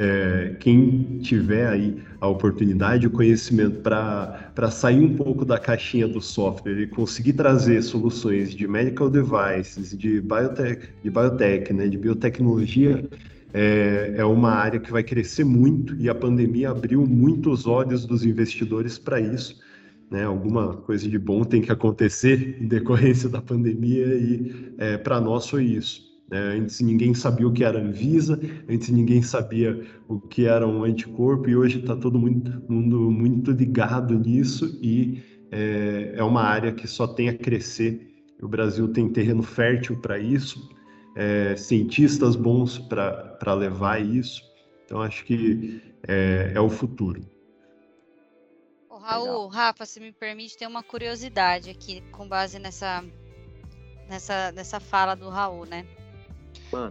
é, 0.00 0.56
quem 0.58 1.18
tiver 1.18 1.68
aí 1.68 2.02
a 2.22 2.26
oportunidade, 2.26 3.06
o 3.06 3.10
conhecimento 3.10 3.82
para 3.82 4.70
sair 4.70 4.98
um 4.98 5.14
pouco 5.14 5.44
da 5.44 5.58
caixinha 5.58 6.08
do 6.08 6.22
software 6.22 6.80
e 6.80 6.86
conseguir 6.86 7.34
trazer 7.34 7.82
soluções 7.82 8.54
de 8.54 8.66
medical 8.66 9.10
devices, 9.10 9.96
de 9.96 10.22
biotech, 10.22 10.88
de 11.04 11.10
biotech, 11.10 11.72
né, 11.74 11.86
de 11.86 11.98
biotecnologia, 11.98 13.06
é, 13.52 14.14
é 14.16 14.24
uma 14.24 14.52
área 14.52 14.80
que 14.80 14.90
vai 14.90 15.02
crescer 15.02 15.44
muito 15.44 15.94
e 15.96 16.08
a 16.08 16.14
pandemia 16.14 16.70
abriu 16.70 17.06
muito 17.06 17.50
os 17.50 17.66
olhos 17.66 18.06
dos 18.06 18.24
investidores 18.24 18.96
para 18.98 19.20
isso. 19.20 19.60
Né, 20.10 20.24
alguma 20.24 20.78
coisa 20.78 21.06
de 21.06 21.18
bom 21.18 21.44
tem 21.44 21.60
que 21.60 21.70
acontecer 21.70 22.56
em 22.58 22.66
decorrência 22.66 23.28
da 23.28 23.42
pandemia 23.42 24.06
e 24.06 24.74
é, 24.78 24.96
para 24.96 25.20
nós 25.20 25.46
foi 25.46 25.64
isso. 25.64 26.09
É, 26.30 26.38
antes 26.56 26.80
ninguém 26.80 27.12
sabia 27.12 27.46
o 27.46 27.52
que 27.52 27.64
era 27.64 27.80
Anvisa, 27.80 28.38
antes 28.68 28.88
ninguém 28.90 29.20
sabia 29.20 29.84
o 30.06 30.20
que 30.20 30.46
era 30.46 30.66
um 30.66 30.84
anticorpo 30.84 31.48
e 31.48 31.56
hoje 31.56 31.80
está 31.80 31.96
todo 31.96 32.18
mundo, 32.18 32.62
mundo 32.68 33.10
muito 33.10 33.50
ligado 33.50 34.16
nisso 34.16 34.78
e 34.80 35.22
é, 35.50 36.12
é, 36.14 36.22
uma 36.22 36.42
área 36.42 36.72
que 36.72 36.86
só 36.86 37.06
tem 37.06 37.28
a 37.28 37.36
crescer. 37.36 38.08
O 38.40 38.46
Brasil 38.46 38.88
tem 38.88 39.08
terreno 39.08 39.42
fértil 39.42 40.00
para 40.00 40.18
isso, 40.18 40.70
é, 41.16 41.56
cientistas 41.56 42.36
bons 42.36 42.78
para 42.78 43.54
levar 43.54 44.00
isso. 44.00 44.40
Então 44.84 45.02
acho 45.02 45.24
que 45.24 45.82
é, 46.06 46.52
é 46.54 46.60
o 46.60 46.70
futuro. 46.70 47.20
Raul, 49.00 49.24
Legal. 49.24 49.48
Rafa, 49.48 49.86
se 49.86 49.98
me 49.98 50.12
permite 50.12 50.56
ter 50.56 50.66
uma 50.66 50.82
curiosidade 50.82 51.70
aqui 51.70 52.02
com 52.12 52.28
base 52.28 52.58
nessa, 52.58 53.02
nessa, 54.08 54.52
nessa 54.52 54.78
fala 54.78 55.14
do 55.14 55.28
Raul, 55.28 55.66
né? 55.66 55.86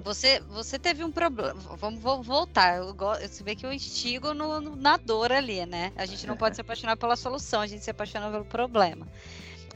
Você, 0.03 0.39
você 0.41 0.77
teve 0.77 1.03
um 1.03 1.11
problema. 1.11 1.53
Vamos 1.77 1.99
vou 2.01 2.21
voltar. 2.21 2.77
Eu, 2.77 2.93
você 2.93 3.43
vê 3.43 3.55
que 3.55 3.65
eu 3.65 3.73
instigo 3.73 4.33
no, 4.33 4.59
no, 4.59 4.75
na 4.75 4.97
dor 4.97 5.31
ali, 5.31 5.65
né? 5.65 5.91
A 5.95 6.05
gente 6.05 6.27
não 6.27 6.35
pode 6.35 6.55
se 6.55 6.61
apaixonar 6.61 6.97
pela 6.97 7.15
solução, 7.15 7.61
a 7.61 7.67
gente 7.67 7.83
se 7.83 7.91
apaixona 7.91 8.29
pelo 8.29 8.45
problema. 8.45 9.07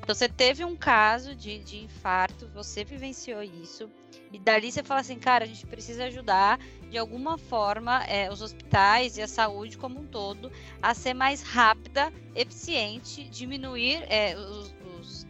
Então 0.03 0.13
você 0.13 0.27
teve 0.27 0.65
um 0.65 0.75
caso 0.75 1.33
de, 1.33 1.59
de 1.59 1.77
infarto, 1.77 2.49
você 2.53 2.83
vivenciou 2.83 3.41
isso, 3.41 3.89
e 4.33 4.37
dali 4.37 4.69
você 4.69 4.83
fala 4.83 4.99
assim, 4.99 5.17
cara, 5.17 5.45
a 5.45 5.47
gente 5.47 5.65
precisa 5.65 6.03
ajudar 6.05 6.59
de 6.89 6.97
alguma 6.97 7.37
forma 7.37 8.03
é, 8.03 8.29
os 8.29 8.41
hospitais 8.41 9.15
e 9.17 9.21
a 9.21 9.27
saúde 9.29 9.77
como 9.77 10.01
um 10.01 10.05
todo 10.05 10.51
a 10.81 10.93
ser 10.93 11.13
mais 11.13 11.41
rápida, 11.41 12.11
eficiente, 12.35 13.23
diminuir 13.29 14.03
é, 14.09 14.35
os, 14.35 14.75
os, 14.99 15.27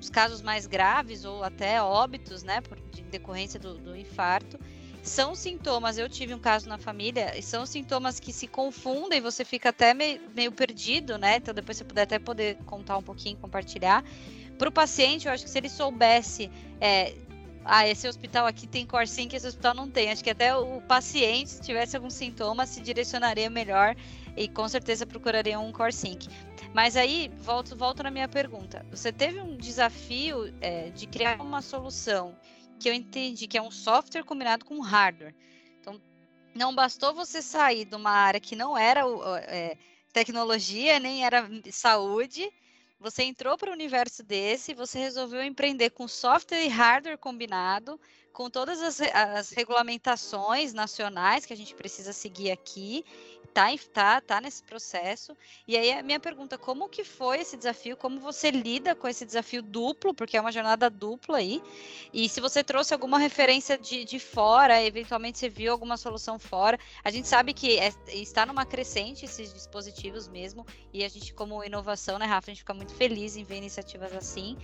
os, 0.00 0.08
casos 0.08 0.40
mais 0.40 0.66
graves 0.66 1.26
ou 1.26 1.44
até 1.44 1.82
óbitos, 1.82 2.42
né, 2.42 2.62
por 2.62 2.80
decorrência 3.10 3.60
do, 3.60 3.74
do 3.74 3.96
infarto 3.96 4.58
são 5.02 5.34
sintomas, 5.34 5.96
eu 5.96 6.08
tive 6.08 6.34
um 6.34 6.38
caso 6.38 6.68
na 6.68 6.76
família, 6.76 7.36
e 7.38 7.42
são 7.42 7.64
sintomas 7.64 8.20
que 8.20 8.32
se 8.32 8.46
confundem, 8.46 9.20
você 9.20 9.44
fica 9.44 9.70
até 9.70 9.94
meio, 9.94 10.20
meio 10.34 10.52
perdido, 10.52 11.16
né? 11.16 11.36
Então 11.36 11.54
depois 11.54 11.78
você 11.78 11.84
puder 11.84 12.02
até 12.02 12.18
poder 12.18 12.56
contar 12.66 12.98
um 12.98 13.02
pouquinho, 13.02 13.36
compartilhar. 13.38 14.04
Para 14.58 14.68
o 14.68 14.72
paciente, 14.72 15.26
eu 15.26 15.32
acho 15.32 15.44
que 15.44 15.50
se 15.50 15.56
ele 15.56 15.70
soubesse, 15.70 16.50
é, 16.78 17.14
ah, 17.64 17.88
esse 17.88 18.06
hospital 18.06 18.46
aqui 18.46 18.66
tem 18.66 18.84
Corsync, 18.84 19.34
esse 19.34 19.46
hospital 19.46 19.74
não 19.74 19.88
tem. 19.88 20.10
Acho 20.10 20.22
que 20.22 20.30
até 20.30 20.54
o 20.54 20.82
paciente, 20.82 21.50
se 21.50 21.62
tivesse 21.62 21.96
algum 21.96 22.10
sintoma, 22.10 22.66
se 22.66 22.80
direcionaria 22.80 23.48
melhor 23.48 23.96
e 24.36 24.48
com 24.48 24.68
certeza 24.68 25.06
procuraria 25.06 25.58
um 25.58 25.72
Corsync. 25.72 26.28
Mas 26.74 26.96
aí, 26.96 27.30
volto, 27.38 27.74
volto 27.74 28.02
na 28.02 28.10
minha 28.10 28.28
pergunta. 28.28 28.84
Você 28.90 29.10
teve 29.10 29.40
um 29.40 29.56
desafio 29.56 30.52
é, 30.60 30.90
de 30.90 31.06
criar 31.06 31.40
uma 31.40 31.62
solução 31.62 32.34
que 32.80 32.88
eu 32.88 32.94
entendi 32.94 33.46
que 33.46 33.58
é 33.58 33.62
um 33.62 33.70
software 33.70 34.24
combinado 34.24 34.64
com 34.64 34.80
hardware. 34.80 35.34
Então, 35.78 36.00
não 36.54 36.74
bastou 36.74 37.14
você 37.14 37.42
sair 37.42 37.84
de 37.84 37.94
uma 37.94 38.10
área 38.10 38.40
que 38.40 38.56
não 38.56 38.76
era 38.76 39.02
é, 39.46 39.76
tecnologia, 40.12 40.98
nem 40.98 41.24
era 41.24 41.48
saúde, 41.70 42.50
você 42.98 43.22
entrou 43.22 43.56
para 43.56 43.70
o 43.70 43.72
universo 43.72 44.22
desse, 44.22 44.74
você 44.74 44.98
resolveu 44.98 45.42
empreender 45.42 45.90
com 45.90 46.08
software 46.08 46.64
e 46.64 46.68
hardware 46.68 47.16
combinado, 47.16 47.98
com 48.32 48.50
todas 48.50 48.80
as, 48.80 49.00
as 49.00 49.50
regulamentações 49.50 50.72
nacionais 50.72 51.46
que 51.46 51.52
a 51.52 51.56
gente 51.56 51.74
precisa 51.74 52.12
seguir 52.12 52.50
aqui, 52.50 53.04
tá, 53.52 53.66
tá, 53.92 54.20
tá 54.20 54.40
nesse 54.40 54.62
processo. 54.62 55.36
E 55.66 55.76
aí 55.76 55.92
a 55.92 56.02
minha 56.02 56.20
pergunta, 56.20 56.56
como 56.56 56.88
que 56.88 57.04
foi 57.04 57.40
esse 57.40 57.56
desafio? 57.56 57.96
Como 57.96 58.20
você 58.20 58.50
lida 58.50 58.94
com 58.94 59.08
esse 59.08 59.24
desafio 59.24 59.62
duplo, 59.62 60.14
porque 60.14 60.36
é 60.36 60.40
uma 60.40 60.52
jornada 60.52 60.88
dupla 60.88 61.38
aí? 61.38 61.62
E 62.12 62.28
se 62.28 62.40
você 62.40 62.62
trouxe 62.64 62.94
alguma 62.94 63.18
referência 63.18 63.76
de, 63.76 64.04
de 64.04 64.18
fora, 64.18 64.82
eventualmente 64.82 65.38
você 65.38 65.48
viu 65.48 65.72
alguma 65.72 65.96
solução 65.96 66.38
fora. 66.38 66.78
A 67.04 67.10
gente 67.10 67.28
sabe 67.28 67.52
que 67.52 67.78
é, 67.78 67.92
está 68.08 68.46
numa 68.46 68.64
crescente 68.64 69.24
esses 69.24 69.52
dispositivos 69.52 70.28
mesmo, 70.28 70.66
e 70.92 71.04
a 71.04 71.08
gente, 71.08 71.34
como 71.34 71.62
inovação, 71.64 72.18
né, 72.18 72.26
Rafa, 72.26 72.50
a 72.50 72.54
gente 72.54 72.60
fica 72.60 72.74
muito 72.74 72.94
feliz 72.94 73.36
em 73.36 73.44
ver 73.44 73.56
iniciativas 73.56 74.12
assim. 74.12 74.56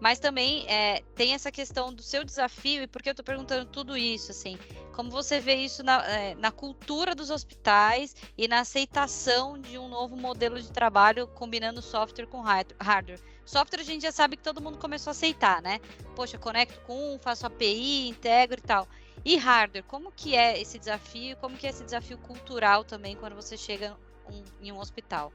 Mas 0.00 0.18
também 0.18 0.66
é, 0.68 1.02
tem 1.14 1.34
essa 1.34 1.50
questão 1.50 1.92
do 1.92 2.02
seu 2.02 2.24
desafio, 2.24 2.82
e 2.82 2.86
por 2.86 3.02
que 3.02 3.08
eu 3.08 3.12
estou 3.12 3.24
perguntando 3.24 3.64
tudo 3.66 3.96
isso, 3.96 4.30
assim, 4.30 4.58
como 4.92 5.10
você 5.10 5.40
vê 5.40 5.54
isso 5.56 5.82
na, 5.82 6.04
é, 6.06 6.34
na 6.34 6.50
cultura 6.50 7.14
dos 7.14 7.30
hospitais 7.30 8.14
e 8.36 8.46
na 8.46 8.60
aceitação 8.60 9.58
de 9.58 9.78
um 9.78 9.88
novo 9.88 10.16
modelo 10.16 10.60
de 10.60 10.70
trabalho 10.70 11.26
combinando 11.26 11.82
software 11.82 12.26
com 12.26 12.40
hardware. 12.40 13.20
Software 13.44 13.80
a 13.80 13.84
gente 13.84 14.02
já 14.02 14.12
sabe 14.12 14.36
que 14.36 14.42
todo 14.42 14.62
mundo 14.62 14.78
começou 14.78 15.10
a 15.10 15.12
aceitar, 15.12 15.60
né? 15.60 15.80
Poxa, 16.14 16.38
conecto 16.38 16.80
com 16.82 17.14
um, 17.14 17.18
faço 17.18 17.46
API, 17.46 18.08
integro 18.08 18.58
e 18.58 18.62
tal. 18.62 18.88
E 19.24 19.36
hardware, 19.36 19.84
como 19.84 20.12
que 20.12 20.34
é 20.34 20.60
esse 20.60 20.78
desafio? 20.78 21.36
Como 21.36 21.56
que 21.56 21.66
é 21.66 21.70
esse 21.70 21.84
desafio 21.84 22.18
cultural 22.18 22.84
também 22.84 23.16
quando 23.16 23.34
você 23.34 23.56
chega 23.56 23.96
um, 24.30 24.42
em 24.60 24.72
um 24.72 24.78
hospital? 24.78 25.32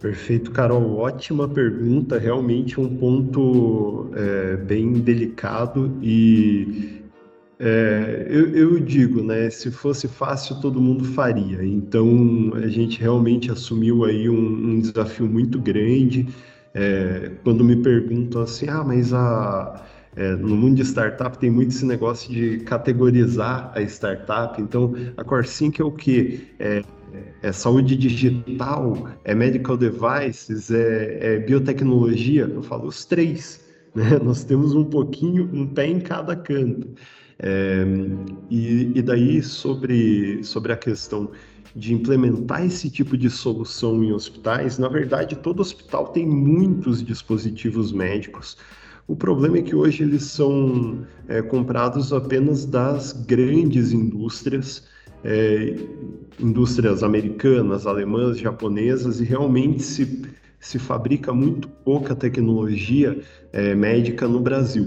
Perfeito, 0.00 0.50
Carol. 0.50 0.96
Ótima 0.96 1.48
pergunta. 1.48 2.18
Realmente 2.18 2.80
um 2.80 2.96
ponto 2.96 4.10
é, 4.14 4.56
bem 4.56 4.92
delicado 4.92 5.96
e 6.02 7.02
é, 7.58 8.26
eu, 8.28 8.54
eu, 8.54 8.78
digo, 8.80 9.22
né? 9.22 9.48
Se 9.48 9.70
fosse 9.70 10.06
fácil, 10.06 10.60
todo 10.60 10.80
mundo 10.80 11.04
faria. 11.04 11.64
Então, 11.64 12.52
a 12.54 12.68
gente 12.68 13.00
realmente 13.00 13.50
assumiu 13.50 14.04
aí 14.04 14.28
um, 14.28 14.72
um 14.72 14.80
desafio 14.80 15.26
muito 15.26 15.58
grande. 15.58 16.28
É, 16.74 17.32
quando 17.42 17.64
me 17.64 17.76
perguntam 17.76 18.42
assim, 18.42 18.68
ah, 18.68 18.84
mas 18.84 19.14
a, 19.14 19.82
é, 20.16 20.34
no 20.34 20.56
mundo 20.56 20.76
de 20.76 20.82
startup 20.82 21.38
tem 21.38 21.50
muito 21.50 21.68
esse 21.68 21.84
negócio 21.84 22.32
de 22.32 22.60
categorizar 22.60 23.70
a 23.74 23.82
startup. 23.82 24.60
Então, 24.60 24.94
a 25.14 25.22
CoreSync 25.22 25.78
é 25.78 25.84
o 25.84 25.92
quê? 25.92 26.40
É, 26.58 26.82
é 27.42 27.52
saúde 27.52 27.94
digital, 27.94 29.08
é 29.24 29.34
medical 29.34 29.76
devices, 29.76 30.70
é, 30.70 31.34
é 31.34 31.38
biotecnologia. 31.38 32.44
Eu 32.44 32.62
falo 32.62 32.88
os 32.88 33.04
três. 33.04 33.64
Né? 33.96 34.18
Nós 34.22 34.44
temos 34.44 34.74
um 34.74 34.84
pouquinho, 34.84 35.48
um 35.54 35.66
pé 35.66 35.86
em 35.86 36.00
cada 36.00 36.36
canto. 36.36 36.86
É, 37.38 37.82
e, 38.50 38.92
e 38.94 39.00
daí, 39.00 39.42
sobre, 39.42 40.44
sobre 40.44 40.70
a 40.70 40.76
questão 40.76 41.30
de 41.74 41.94
implementar 41.94 42.62
esse 42.62 42.90
tipo 42.90 43.16
de 43.16 43.30
solução 43.30 44.04
em 44.04 44.12
hospitais, 44.12 44.78
na 44.78 44.88
verdade, 44.88 45.34
todo 45.36 45.60
hospital 45.60 46.08
tem 46.08 46.26
muitos 46.26 47.02
dispositivos 47.02 47.90
médicos. 47.90 48.58
O 49.08 49.14
problema 49.14 49.58
é 49.58 49.62
que 49.62 49.74
hoje 49.74 50.02
eles 50.02 50.24
são 50.24 51.06
é, 51.28 51.40
comprados 51.40 52.12
apenas 52.12 52.66
das 52.66 53.12
grandes 53.12 53.92
indústrias, 53.92 54.88
é, 55.22 55.76
indústrias 56.40 57.04
americanas, 57.04 57.86
alemãs, 57.86 58.36
japonesas, 58.36 59.20
e 59.20 59.24
realmente 59.24 59.82
se, 59.84 60.22
se 60.58 60.78
fabrica 60.78 61.32
muito 61.32 61.68
pouca 61.68 62.16
tecnologia 62.16 63.20
é, 63.52 63.76
médica 63.76 64.26
no 64.26 64.40
Brasil. 64.40 64.86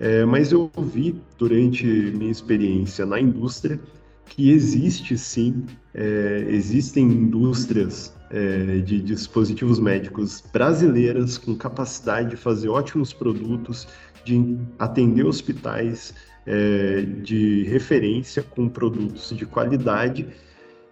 É, 0.00 0.24
mas 0.24 0.50
eu 0.50 0.70
vi 0.78 1.20
durante 1.36 1.84
minha 1.86 2.32
experiência 2.32 3.04
na 3.04 3.20
indústria 3.20 3.78
que 4.26 4.50
existe 4.50 5.18
sim, 5.18 5.64
é, 5.92 6.46
existem 6.48 7.04
indústrias 7.04 8.13
é, 8.34 8.78
de 8.80 9.00
dispositivos 9.00 9.78
médicos 9.78 10.42
brasileiras 10.52 11.38
com 11.38 11.54
capacidade 11.54 12.30
de 12.30 12.36
fazer 12.36 12.68
ótimos 12.68 13.12
produtos, 13.12 13.86
de 14.24 14.56
atender 14.76 15.24
hospitais 15.24 16.12
é, 16.44 17.02
de 17.02 17.62
referência 17.62 18.42
com 18.42 18.68
produtos 18.68 19.30
de 19.30 19.46
qualidade 19.46 20.26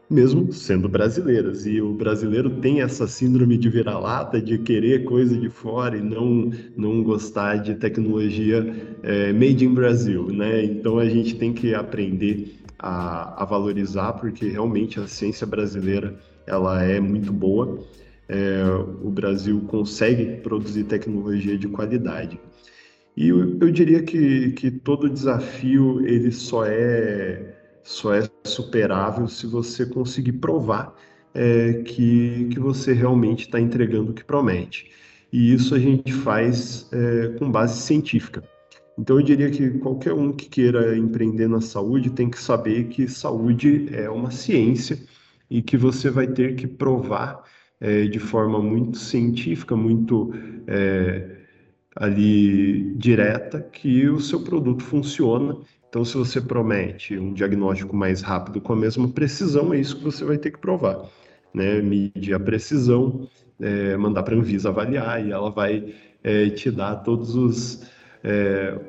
mesmo 0.08 0.52
sendo 0.52 0.88
brasileiras. 0.88 1.66
E 1.66 1.80
o 1.80 1.94
brasileiro 1.94 2.50
tem 2.60 2.82
essa 2.82 3.08
síndrome 3.08 3.56
de 3.56 3.68
vira-lata, 3.68 4.40
de 4.40 4.58
querer 4.58 5.04
coisa 5.04 5.36
de 5.36 5.48
fora 5.48 5.96
e 5.96 6.02
não, 6.02 6.52
não 6.76 7.02
gostar 7.02 7.56
de 7.56 7.74
tecnologia 7.74 8.72
é, 9.02 9.32
made 9.32 9.64
in 9.64 9.74
Brasil, 9.74 10.26
né? 10.26 10.64
Então 10.64 10.98
a 10.98 11.08
gente 11.08 11.34
tem 11.36 11.52
que 11.52 11.74
aprender 11.74 12.58
a, 12.78 13.42
a, 13.42 13.44
valorizar, 13.46 14.12
porque 14.12 14.48
realmente 14.48 15.00
a 15.00 15.06
ciência 15.06 15.46
brasileira 15.46 16.14
ela 16.46 16.82
é 16.82 17.00
muito 17.00 17.32
boa. 17.32 17.78
É, 18.28 18.64
o 19.02 19.10
Brasil 19.10 19.60
consegue 19.68 20.40
produzir 20.42 20.84
tecnologia 20.84 21.58
de 21.58 21.68
qualidade. 21.68 22.40
E 23.16 23.28
eu, 23.28 23.58
eu 23.60 23.70
diria 23.70 24.02
que, 24.02 24.52
que 24.52 24.70
todo 24.70 25.08
desafio 25.08 26.06
ele 26.06 26.32
só 26.32 26.64
é 26.64 27.58
só 27.84 28.14
é 28.14 28.22
superável 28.44 29.26
se 29.26 29.46
você 29.46 29.84
conseguir 29.84 30.34
provar 30.34 30.94
é, 31.34 31.82
que, 31.84 32.48
que 32.50 32.60
você 32.60 32.92
realmente 32.92 33.40
está 33.46 33.60
entregando 33.60 34.12
o 34.12 34.14
que 34.14 34.24
promete. 34.24 34.90
E 35.32 35.52
isso 35.52 35.74
a 35.74 35.78
gente 35.78 36.12
faz 36.12 36.88
é, 36.92 37.28
com 37.38 37.50
base 37.50 37.80
científica. 37.80 38.42
Então 38.98 39.18
eu 39.18 39.22
diria 39.22 39.50
que 39.50 39.70
qualquer 39.78 40.12
um 40.12 40.32
que 40.32 40.48
queira 40.48 40.96
empreender 40.96 41.48
na 41.48 41.60
saúde 41.60 42.10
tem 42.10 42.30
que 42.30 42.38
saber 42.38 42.84
que 42.84 43.08
saúde 43.08 43.88
é 43.92 44.08
uma 44.08 44.30
ciência 44.30 44.98
e 45.52 45.62
que 45.62 45.76
você 45.76 46.10
vai 46.10 46.26
ter 46.26 46.56
que 46.56 46.66
provar 46.66 47.42
é, 47.80 48.04
de 48.06 48.18
forma 48.18 48.60
muito 48.60 48.98
científica, 48.98 49.76
muito 49.76 50.32
é, 50.66 51.36
ali 51.96 52.94
direta, 52.96 53.60
que 53.60 54.08
o 54.08 54.20
seu 54.20 54.40
produto 54.40 54.82
funciona 54.82 55.58
então, 55.92 56.06
se 56.06 56.16
você 56.16 56.40
promete 56.40 57.18
um 57.18 57.34
diagnóstico 57.34 57.94
mais 57.94 58.22
rápido 58.22 58.62
com 58.62 58.72
a 58.72 58.76
mesma 58.76 59.06
precisão, 59.08 59.74
é 59.74 59.78
isso 59.78 59.98
que 59.98 60.04
você 60.04 60.24
vai 60.24 60.38
ter 60.38 60.50
que 60.50 60.58
provar. 60.58 61.06
Né? 61.52 61.82
Medir 61.82 62.32
a 62.32 62.40
precisão, 62.40 63.28
é, 63.60 63.94
mandar 63.98 64.22
para 64.22 64.34
a 64.34 64.38
Anvisa 64.38 64.70
avaliar 64.70 65.22
e 65.22 65.30
ela 65.30 65.50
vai 65.50 65.94
é, 66.24 66.48
te 66.48 66.70
dar 66.70 66.96
todos 66.96 67.36
os, 67.36 67.90
é, 68.24 68.80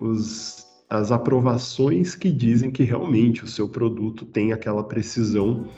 os, 0.00 0.66
as 0.88 1.12
aprovações 1.12 2.14
que 2.14 2.32
dizem 2.32 2.70
que 2.70 2.84
realmente 2.84 3.44
o 3.44 3.46
seu 3.46 3.68
produto 3.68 4.24
tem 4.24 4.54
aquela 4.54 4.82
precisão 4.82 5.68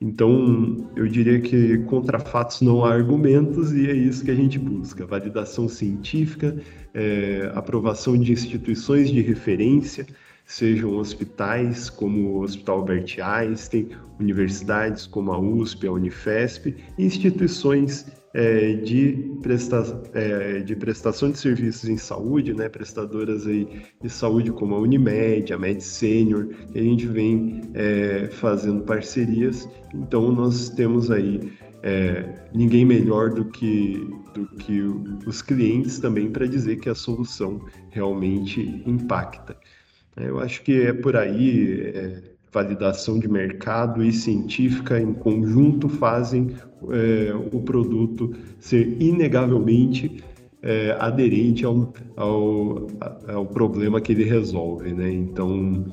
Então, 0.00 0.90
eu 0.94 1.08
diria 1.08 1.40
que 1.40 1.78
contra 1.84 2.18
fatos 2.18 2.60
não 2.60 2.84
há 2.84 2.92
argumentos 2.92 3.72
e 3.72 3.88
é 3.88 3.94
isso 3.94 4.24
que 4.24 4.30
a 4.30 4.34
gente 4.34 4.58
busca: 4.58 5.06
validação 5.06 5.68
científica, 5.68 6.56
é, 6.92 7.50
aprovação 7.54 8.16
de 8.18 8.32
instituições 8.32 9.10
de 9.10 9.22
referência, 9.22 10.06
sejam 10.44 10.96
hospitais 10.96 11.88
como 11.88 12.30
o 12.30 12.42
Hospital 12.42 12.80
Albert 12.80 13.16
Einstein, 13.20 13.88
universidades 14.20 15.06
como 15.06 15.32
a 15.32 15.38
USP, 15.38 15.86
a 15.86 15.92
Unifesp, 15.92 16.76
instituições 16.98 18.06
é, 18.36 18.74
de, 18.74 19.12
presta, 19.40 19.82
é, 20.12 20.60
de 20.60 20.76
prestação 20.76 21.30
de 21.30 21.38
serviços 21.38 21.88
em 21.88 21.96
saúde, 21.96 22.52
né, 22.52 22.68
prestadoras 22.68 23.46
aí 23.46 23.66
de 24.02 24.10
saúde 24.10 24.52
como 24.52 24.74
a 24.74 24.78
Unimed, 24.78 25.54
a 25.54 25.58
Med 25.58 25.82
Senior, 25.82 26.46
que 26.70 26.78
a 26.78 26.82
gente 26.82 27.06
vem 27.06 27.62
é, 27.72 28.28
fazendo 28.30 28.82
parcerias. 28.82 29.66
Então 29.94 30.30
nós 30.30 30.68
temos 30.68 31.10
aí 31.10 31.50
é, 31.82 32.28
ninguém 32.54 32.84
melhor 32.84 33.30
do 33.30 33.46
que, 33.46 34.06
do 34.34 34.46
que 34.58 34.82
os 35.26 35.40
clientes 35.40 35.98
também 35.98 36.30
para 36.30 36.46
dizer 36.46 36.76
que 36.76 36.90
a 36.90 36.94
solução 36.94 37.64
realmente 37.88 38.82
impacta. 38.84 39.56
Eu 40.14 40.40
acho 40.40 40.62
que 40.62 40.82
é 40.82 40.92
por 40.92 41.16
aí, 41.16 41.80
é, 41.94 42.22
validação 42.56 43.18
de 43.18 43.28
mercado 43.28 44.02
e 44.02 44.10
científica 44.10 44.98
em 44.98 45.12
conjunto 45.12 45.90
fazem 45.90 46.56
é, 46.90 47.34
o 47.52 47.60
produto 47.60 48.32
ser 48.58 48.96
inegavelmente 48.98 50.24
é, 50.62 50.96
aderente 50.98 51.66
ao, 51.66 51.92
ao, 52.16 52.86
ao, 53.28 53.46
problema 53.46 54.00
que 54.00 54.12
ele 54.12 54.24
resolve. 54.24 54.94
Né? 54.94 55.12
Então, 55.12 55.84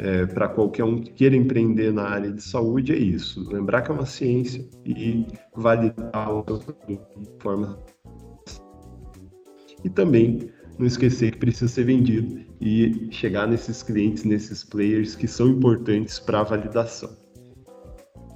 é, 0.00 0.26
para 0.26 0.48
qualquer 0.48 0.82
um 0.82 1.00
que 1.00 1.12
queira 1.12 1.36
empreender 1.36 1.92
na 1.92 2.08
área 2.08 2.32
de 2.32 2.42
saúde, 2.42 2.92
é 2.92 2.98
isso: 2.98 3.48
lembrar 3.48 3.82
que 3.82 3.92
é 3.92 3.94
uma 3.94 4.04
ciência 4.04 4.68
e 4.84 5.24
validar 5.54 6.34
o 6.34 6.44
seu 6.48 6.58
produto 6.58 7.20
de 7.20 7.42
forma. 7.42 7.78
E 9.84 9.88
também 9.88 10.50
não 10.78 10.86
esquecer 10.86 11.32
que 11.32 11.38
precisa 11.38 11.68
ser 11.68 11.84
vendido 11.84 12.40
e 12.60 13.08
chegar 13.10 13.46
nesses 13.46 13.82
clientes, 13.82 14.24
nesses 14.24 14.62
players 14.62 15.16
que 15.16 15.26
são 15.26 15.48
importantes 15.48 16.20
para 16.20 16.40
a 16.40 16.42
validação. 16.44 17.10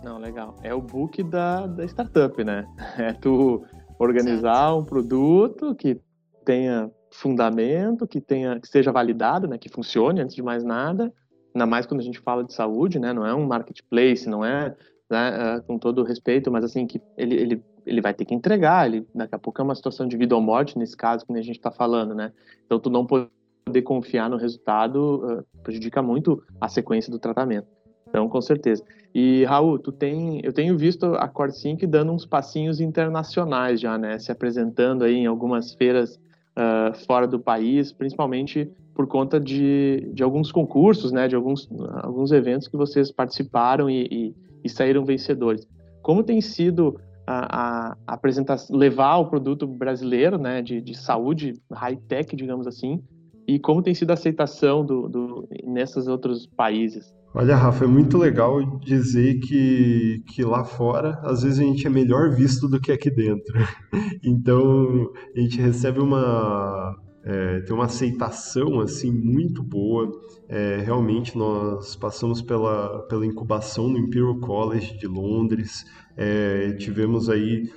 Não, 0.03 0.19
legal. 0.19 0.57
É 0.63 0.75
o 0.75 0.81
book 0.81 1.23
da, 1.23 1.67
da 1.67 1.85
startup, 1.85 2.43
né? 2.43 2.67
É 2.99 3.13
tu 3.13 3.65
organizar 3.99 4.75
um 4.75 4.85
produto 4.85 5.75
que 5.77 6.01
tenha 6.45 6.91
fundamento, 7.13 8.07
que 8.07 8.21
tenha, 8.21 8.59
que 8.59 8.67
seja 8.67 8.91
validado, 8.91 9.47
né? 9.47 9.57
Que 9.57 9.69
funcione 9.69 10.21
antes 10.21 10.35
de 10.35 10.43
mais 10.43 10.65
nada. 10.65 11.13
Ainda 11.55 11.67
mais 11.67 11.87
quando 11.87 12.01
a 12.01 12.05
gente 12.05 12.19
fala 12.19 12.43
de 12.43 12.53
saúde, 12.53 12.99
né? 12.99 13.13
Não 13.13 13.25
é 13.25 13.33
um 13.33 13.47
marketplace, 13.47 14.29
não 14.29 14.45
é, 14.45 14.75
né, 15.09 15.57
é 15.57 15.61
com 15.61 15.79
todo 15.79 16.03
respeito, 16.03 16.51
mas 16.51 16.65
assim 16.65 16.87
que 16.87 17.01
ele, 17.17 17.37
ele 17.37 17.65
ele 17.87 18.01
vai 18.01 18.15
ter 18.15 18.25
que 18.25 18.35
entregar, 18.35 18.87
ele 18.87 19.07
daqui 19.15 19.35
a 19.35 19.39
pouco 19.39 19.61
é 19.61 19.65
uma 19.65 19.75
situação 19.75 20.07
de 20.07 20.17
vida 20.17 20.35
ou 20.35 20.41
morte 20.41 20.79
nesse 20.79 20.97
caso 20.97 21.27
que 21.27 21.33
a 21.33 21.43
gente 21.43 21.57
está 21.57 21.71
falando, 21.71 22.15
né? 22.15 22.33
Então 22.67 22.79
tu 22.79 22.91
não 22.91 23.07
poder 23.07 23.83
confiar 23.83 24.29
no 24.31 24.37
resultado 24.37 25.25
uh, 25.25 25.61
prejudica 25.63 26.03
muito 26.03 26.43
a 26.61 26.69
sequência 26.69 27.11
do 27.11 27.19
tratamento. 27.19 27.67
Então, 28.13 28.29
com 28.29 28.43
certeza. 28.43 28.85
E 29.15 29.43
Raul, 29.45 29.79
tu 29.79 29.91
tem, 29.91 30.41
eu 30.45 30.53
tenho 30.53 30.77
visto 30.77 31.07
a 31.15 31.27
CorSync 31.27 31.87
dando 31.87 32.13
uns 32.13 32.27
passinhos 32.27 32.79
internacionais 32.79 33.81
já, 33.81 33.97
né? 33.97 34.19
Se 34.19 34.31
apresentando 34.31 35.03
aí 35.03 35.15
em 35.15 35.27
algumas 35.27 35.73
feiras 35.73 36.17
uh, 36.17 36.95
fora 37.07 37.27
do 37.27 37.41
país, 37.41 37.91
principalmente 37.91 38.71
por 38.95 39.07
conta 39.07 39.41
de, 39.41 40.11
de 40.13 40.23
alguns 40.23 40.53
concursos, 40.53 41.11
né? 41.11 41.27
De 41.27 41.35
alguns, 41.35 41.67
alguns 42.03 42.33
eventos 42.33 42.69
que 42.69 42.77
vocês 42.77 43.11
participaram 43.11 43.89
e, 43.89 44.07
e, 44.11 44.37
e 44.63 44.69
saíram 44.69 45.07
vencedores. 45.07 45.67
Como 46.03 46.23
tem 46.23 46.43
sido 46.43 47.01
a, 47.27 47.93
a 48.07 48.15
apresentar, 48.15 48.57
levar 48.71 49.17
o 49.19 49.29
produto 49.29 49.67
brasileiro, 49.67 50.39
né, 50.39 50.63
de, 50.63 50.81
de 50.81 50.97
saúde 50.97 51.55
high-tech, 51.73 52.35
digamos 52.35 52.67
assim, 52.67 53.03
e 53.47 53.59
como 53.59 53.83
tem 53.83 53.95
sido 53.95 54.11
a 54.11 54.15
aceitação 54.15 54.85
do, 54.85 55.09
do, 55.09 55.49
nesses 55.65 56.07
outros 56.07 56.47
países? 56.47 57.13
Olha, 57.35 57.57
Rafa, 57.57 57.85
é 57.85 57.89
muito 57.89 58.19
legal 58.19 58.61
dizer 58.81 59.41
que, 59.41 60.23
que 60.29 60.45
lá 60.45 60.65
fora, 60.65 61.19
às 61.23 61.43
vezes 61.43 61.59
a 61.59 61.63
gente 61.63 61.87
é 61.87 61.91
melhor 61.91 62.31
visto 62.31 62.69
do 62.69 62.81
que 62.81 62.93
aqui 62.93 63.11
dentro. 63.11 63.55
Então, 64.25 65.11
a 65.37 65.41
gente 65.41 65.61
recebe 65.61 65.99
uma, 65.99 66.95
é, 67.25 67.61
tem 67.61 67.75
uma 67.75 67.87
aceitação 67.87 68.81
assim 68.81 69.11
muito 69.11 69.63
boa. 69.63 70.11
É, 70.49 70.79
realmente 70.85 71.37
nós 71.37 71.97
passamos 71.97 72.43
pela, 72.43 73.03
pela 73.09 73.27
incubação 73.27 73.89
no 73.89 73.99
Imperial 73.99 74.39
College 74.39 74.97
de 74.97 75.07
Londres, 75.07 75.85
é, 76.17 76.73
tivemos 76.73 77.29
aí 77.29 77.71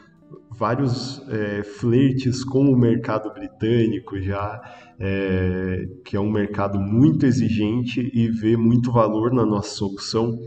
vários 0.51 1.21
é, 1.29 1.63
flertes 1.63 2.43
com 2.43 2.69
o 2.69 2.77
mercado 2.77 3.33
britânico 3.33 4.19
já, 4.19 4.61
é, 4.99 5.87
que 6.03 6.15
é 6.15 6.19
um 6.19 6.31
mercado 6.31 6.79
muito 6.79 7.25
exigente 7.25 8.09
e 8.13 8.29
vê 8.29 8.55
muito 8.55 8.91
valor 8.91 9.33
na 9.33 9.45
nossa 9.45 9.69
solução. 9.69 10.39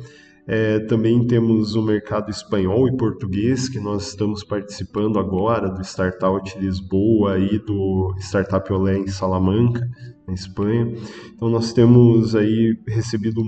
É, 0.50 0.78
também 0.80 1.26
temos 1.26 1.74
o 1.74 1.82
mercado 1.82 2.30
espanhol 2.30 2.88
e 2.88 2.96
português, 2.96 3.68
que 3.68 3.78
nós 3.78 4.08
estamos 4.08 4.42
participando 4.42 5.18
agora, 5.18 5.68
do 5.68 5.82
Startup 5.82 6.40
Lisboa 6.58 7.38
e 7.38 7.58
do 7.58 8.14
Startup 8.18 8.72
Olé 8.72 8.96
em 8.96 9.06
Salamanca, 9.08 9.86
na 10.26 10.32
Espanha. 10.32 10.94
Então 11.34 11.50
nós 11.50 11.74
temos 11.74 12.34
aí 12.34 12.78
recebido 12.88 13.42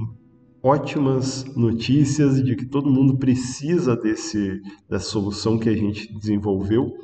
ótimas 0.62 1.44
notícias 1.56 2.42
de 2.42 2.54
que 2.54 2.66
todo 2.66 2.90
mundo 2.90 3.16
precisa 3.16 3.96
desse, 3.96 4.60
dessa 4.88 5.06
solução 5.06 5.58
que 5.58 5.68
a 5.68 5.76
gente 5.76 6.12
desenvolveu 6.12 6.94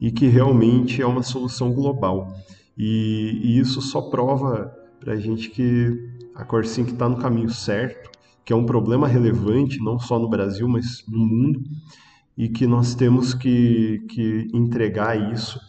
e 0.00 0.10
que 0.10 0.26
realmente 0.26 1.02
é 1.02 1.06
uma 1.06 1.22
solução 1.22 1.72
global. 1.72 2.34
E, 2.76 3.40
e 3.42 3.58
isso 3.58 3.80
só 3.82 4.02
prova 4.02 4.72
para 4.98 5.14
a 5.14 5.16
gente 5.16 5.50
que 5.50 6.10
a 6.34 6.44
Corsync 6.44 6.92
está 6.92 7.08
no 7.08 7.16
caminho 7.16 7.50
certo 7.50 8.12
que 8.44 8.52
é 8.52 8.56
um 8.56 8.66
problema 8.66 9.06
relevante, 9.06 9.82
não 9.82 9.98
só 9.98 10.18
no 10.18 10.28
Brasil, 10.28 10.68
mas 10.68 11.04
no 11.08 11.18
mundo, 11.18 11.62
e 12.36 12.48
que 12.48 12.66
nós 12.66 12.94
temos 12.94 13.34
que, 13.34 14.04
que 14.08 14.48
entregar 14.52 15.32
isso 15.32 15.60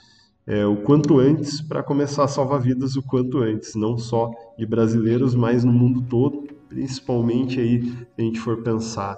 é, 0.46 0.66
o 0.66 0.78
quanto 0.78 1.20
antes 1.20 1.62
para 1.62 1.84
começar 1.84 2.24
a 2.24 2.28
salvar 2.28 2.60
vidas 2.60 2.96
o 2.96 3.04
quanto 3.04 3.40
antes, 3.40 3.76
não 3.76 3.98
só 3.98 4.32
de 4.58 4.66
brasileiros, 4.66 5.36
mas 5.36 5.64
no 5.64 5.72
mundo 5.72 6.02
todo, 6.02 6.48
principalmente 6.74 7.60
aí, 7.60 7.84
se 7.84 8.08
a 8.18 8.22
gente 8.22 8.40
for 8.40 8.64
pensar 8.64 9.18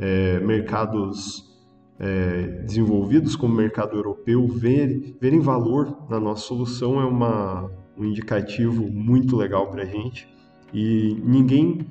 é, 0.00 0.40
mercados 0.40 1.54
é, 2.00 2.62
desenvolvidos 2.64 3.36
como 3.36 3.52
o 3.52 3.56
mercado 3.56 3.94
europeu, 3.94 4.48
verem, 4.48 5.40
valor 5.40 6.06
na 6.08 6.18
nossa 6.18 6.46
solução 6.46 7.00
é 7.00 7.04
uma, 7.04 7.70
um 7.96 8.04
indicativo 8.04 8.90
muito 8.90 9.36
legal 9.36 9.70
para 9.70 9.82
a 9.82 9.86
gente. 9.86 10.28
E 10.72 11.20
ninguém 11.22 11.86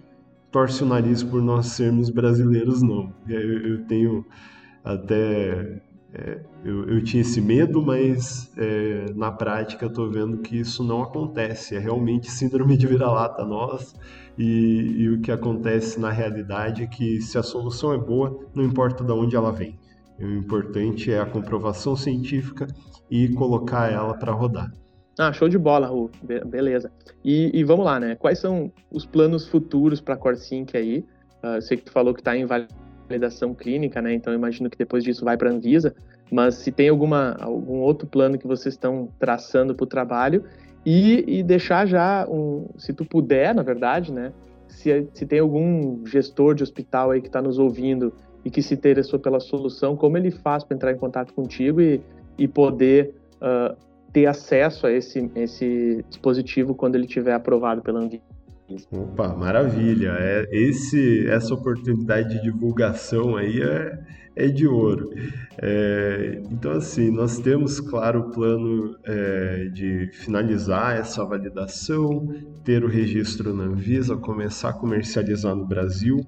torce 0.51 0.83
o 0.83 0.85
nariz 0.85 1.23
por 1.23 1.41
nós 1.41 1.67
sermos 1.67 2.09
brasileiros, 2.09 2.81
não. 2.81 3.13
Eu, 3.27 3.39
eu 3.39 3.85
tenho 3.85 4.25
até. 4.83 5.81
É, 6.15 6.39
eu, 6.63 6.87
eu, 6.87 7.03
tinha 7.03 7.21
esse 7.21 7.41
medo, 7.41 7.81
mas 7.81 8.51
é, 8.55 9.05
na 9.15 9.31
prática 9.31 9.87
estou 9.87 10.11
vendo 10.11 10.37
que 10.37 10.59
isso 10.59 10.83
não 10.83 11.01
acontece. 11.01 11.75
É 11.75 11.79
realmente 11.79 12.29
síndrome 12.29 12.77
de 12.77 12.85
vira-lata 12.85 13.43
nós. 13.43 13.95
E, 14.37 14.95
e, 14.97 15.09
o 15.09 15.21
que 15.21 15.31
acontece 15.31 15.99
na 15.99 16.11
realidade 16.11 16.83
é 16.83 16.87
que 16.87 17.19
se 17.21 17.37
a 17.37 17.43
solução 17.43 17.93
é 17.93 17.97
boa, 17.97 18.39
não 18.53 18.63
importa 18.63 19.03
de 19.03 19.11
onde 19.11 19.35
ela 19.35 19.51
vem. 19.51 19.79
O 20.19 20.25
importante 20.25 21.11
é 21.11 21.19
a 21.19 21.25
comprovação 21.25 21.95
científica 21.95 22.67
e 23.09 23.29
colocar 23.29 23.91
ela 23.91 24.13
para 24.13 24.31
rodar. 24.31 24.71
Ah, 25.19 25.31
show 25.33 25.49
de 25.49 25.57
bola, 25.57 25.87
Ru. 25.87 26.09
Be 26.23 26.43
beleza. 26.45 26.91
E, 27.23 27.51
e, 27.53 27.63
vamos 27.63 27.85
lá, 27.85 27.99
né? 27.99 28.15
Quais 28.15 28.39
são 28.39 28.71
os 28.91 29.05
planos 29.05 29.47
futuros 29.47 30.01
para 30.01 30.13
a 30.15 30.17
CoreSync 30.17 30.75
aí? 30.75 31.05
Uh, 31.43 31.61
sei 31.61 31.77
que 31.77 31.83
tu 31.83 31.91
falou 31.91 32.13
que 32.13 32.21
está 32.21 32.35
em 32.35 32.45
validação 33.13 33.53
clínica, 33.53 34.01
né? 34.01 34.13
Então 34.13 34.33
imagino 34.33 34.69
que 34.69 34.77
depois 34.77 35.03
disso 35.03 35.23
vai 35.23 35.37
para 35.37 35.49
a 35.49 35.53
Anvisa. 35.53 35.95
Mas 36.31 36.55
se 36.55 36.71
tem 36.71 36.89
alguma, 36.89 37.37
algum 37.39 37.79
outro 37.79 38.07
plano 38.07 38.37
que 38.37 38.47
vocês 38.47 38.73
estão 38.73 39.07
traçando 39.19 39.75
para 39.75 39.83
o 39.83 39.87
trabalho 39.87 40.43
e, 40.85 41.39
e, 41.39 41.43
deixar 41.43 41.85
já 41.85 42.27
um, 42.27 42.67
se 42.77 42.91
tu 42.91 43.05
puder, 43.05 43.53
na 43.53 43.61
verdade, 43.61 44.11
né? 44.11 44.33
Se, 44.67 45.07
se 45.13 45.25
tem 45.25 45.39
algum 45.39 46.05
gestor 46.05 46.55
de 46.55 46.63
hospital 46.63 47.11
aí 47.11 47.21
que 47.21 47.27
está 47.27 47.41
nos 47.41 47.59
ouvindo 47.59 48.13
e 48.43 48.49
que 48.49 48.61
se 48.61 48.73
interessou 48.73 49.19
pela 49.19 49.39
solução, 49.39 49.95
como 49.95 50.17
ele 50.17 50.31
faz 50.31 50.63
para 50.63 50.75
entrar 50.75 50.91
em 50.91 50.97
contato 50.97 51.33
contigo 51.33 51.79
e, 51.79 52.01
e 52.37 52.47
poder 52.47 53.13
uh, 53.35 53.77
ter 54.11 54.25
acesso 54.25 54.87
a 54.87 54.91
esse, 54.91 55.31
esse 55.35 56.03
dispositivo 56.09 56.75
quando 56.75 56.95
ele 56.95 57.07
tiver 57.07 57.33
aprovado 57.33 57.81
pela 57.81 57.99
Anvisa. 57.99 58.32
Opa, 58.91 59.35
maravilha! 59.35 60.15
É, 60.19 60.47
esse, 60.51 61.27
essa 61.27 61.53
oportunidade 61.53 62.35
de 62.35 62.41
divulgação 62.43 63.35
aí 63.35 63.61
é, 63.61 63.99
é 64.35 64.47
de 64.47 64.67
ouro. 64.67 65.11
É, 65.57 66.41
então, 66.51 66.71
assim, 66.71 67.11
nós 67.11 67.39
temos, 67.39 67.79
claro, 67.79 68.21
o 68.21 68.31
plano 68.31 68.95
é, 69.03 69.65
de 69.73 70.09
finalizar 70.13 70.97
essa 70.97 71.23
validação, 71.25 72.27
ter 72.63 72.83
o 72.83 72.87
registro 72.87 73.53
na 73.53 73.63
Anvisa, 73.63 74.15
começar 74.15 74.69
a 74.69 74.73
comercializar 74.73 75.55
no 75.55 75.65
Brasil. 75.65 76.25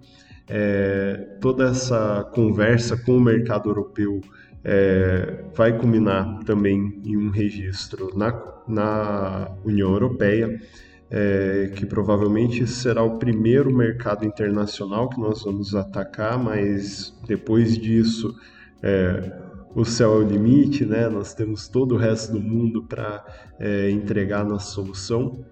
É, 0.47 1.37
toda 1.41 1.69
essa 1.69 2.23
conversa 2.33 2.95
com 2.95 3.17
o 3.17 3.21
mercado 3.21 3.69
europeu 3.69 4.21
é, 4.63 5.43
vai 5.55 5.77
culminar 5.77 6.43
também 6.43 7.01
em 7.03 7.17
um 7.17 7.29
registro 7.29 8.11
na, 8.15 8.31
na 8.67 9.51
União 9.63 9.91
Europeia, 9.91 10.59
é, 11.09 11.71
que 11.75 11.85
provavelmente 11.85 12.65
será 12.67 13.03
o 13.03 13.17
primeiro 13.17 13.73
mercado 13.75 14.25
internacional 14.25 15.09
que 15.09 15.19
nós 15.19 15.43
vamos 15.43 15.75
atacar, 15.75 16.37
mas 16.37 17.15
depois 17.27 17.77
disso 17.77 18.35
é, 18.81 19.31
o 19.75 19.83
céu 19.83 20.13
é 20.13 20.25
o 20.25 20.27
limite, 20.27 20.85
né? 20.85 21.09
Nós 21.09 21.33
temos 21.33 21.67
todo 21.67 21.95
o 21.95 21.97
resto 21.97 22.31
do 22.31 22.39
mundo 22.39 22.83
para 22.83 23.23
é, 23.59 23.89
entregar 23.91 24.45
nossa 24.45 24.71
solução. 24.71 25.45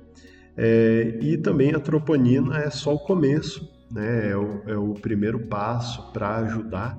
É, 0.56 1.18
e 1.22 1.38
também 1.38 1.74
a 1.74 1.80
troponina 1.80 2.60
é 2.60 2.70
só 2.70 2.94
o 2.94 3.00
começo, 3.00 3.70
né? 3.92 4.32
É 4.32 4.38
o, 4.38 4.62
é 4.66 4.78
o 4.78 4.94
primeiro 4.94 5.48
passo 5.48 6.12
para 6.14 6.38
ajudar 6.38 6.98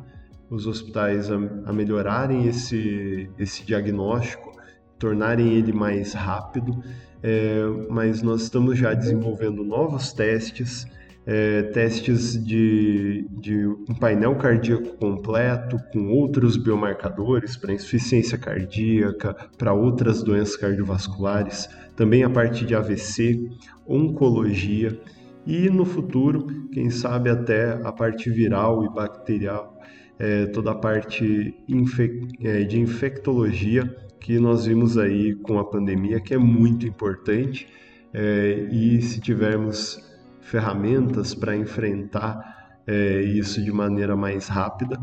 os 0.50 0.66
hospitais 0.66 1.30
a, 1.30 1.36
a 1.66 1.72
melhorarem 1.72 2.46
esse, 2.46 3.30
esse 3.38 3.64
diagnóstico, 3.64 4.52
tornarem 4.98 5.54
ele 5.54 5.72
mais 5.72 6.12
rápido, 6.12 6.82
é, 7.26 7.64
mas 7.88 8.20
nós 8.20 8.42
estamos 8.42 8.78
já 8.78 8.92
desenvolvendo 8.92 9.64
novos 9.64 10.12
testes, 10.12 10.86
é, 11.24 11.62
testes 11.62 12.44
de, 12.44 13.26
de 13.30 13.66
um 13.66 13.94
painel 13.98 14.34
cardíaco 14.36 14.94
completo 14.98 15.78
com 15.90 16.10
outros 16.10 16.58
biomarcadores 16.58 17.56
para 17.56 17.72
insuficiência 17.72 18.36
cardíaca, 18.36 19.34
para 19.56 19.72
outras 19.72 20.22
doenças 20.22 20.54
cardiovasculares, 20.54 21.66
também 21.96 22.22
a 22.24 22.28
parte 22.28 22.66
de 22.66 22.74
AVC, 22.74 23.48
oncologia 23.86 25.00
e 25.46 25.70
no 25.70 25.86
futuro, 25.86 26.46
quem 26.72 26.90
sabe 26.90 27.30
até 27.30 27.72
a 27.82 27.90
parte 27.90 28.28
viral 28.28 28.84
e 28.84 28.90
bacterial 28.90 29.73
é, 30.18 30.46
toda 30.46 30.72
a 30.72 30.74
parte 30.74 31.54
infec 31.68 32.28
é, 32.40 32.62
de 32.62 32.80
infectologia 32.80 33.84
que 34.20 34.38
nós 34.38 34.64
vimos 34.64 34.96
aí 34.96 35.34
com 35.34 35.58
a 35.58 35.64
pandemia, 35.64 36.20
que 36.20 36.32
é 36.32 36.38
muito 36.38 36.86
importante. 36.86 37.68
É, 38.12 38.68
e 38.70 39.02
se 39.02 39.20
tivermos 39.20 40.00
ferramentas 40.40 41.34
para 41.34 41.56
enfrentar 41.56 42.80
é, 42.86 43.20
isso 43.22 43.62
de 43.62 43.72
maneira 43.72 44.16
mais 44.16 44.46
rápida, 44.46 44.98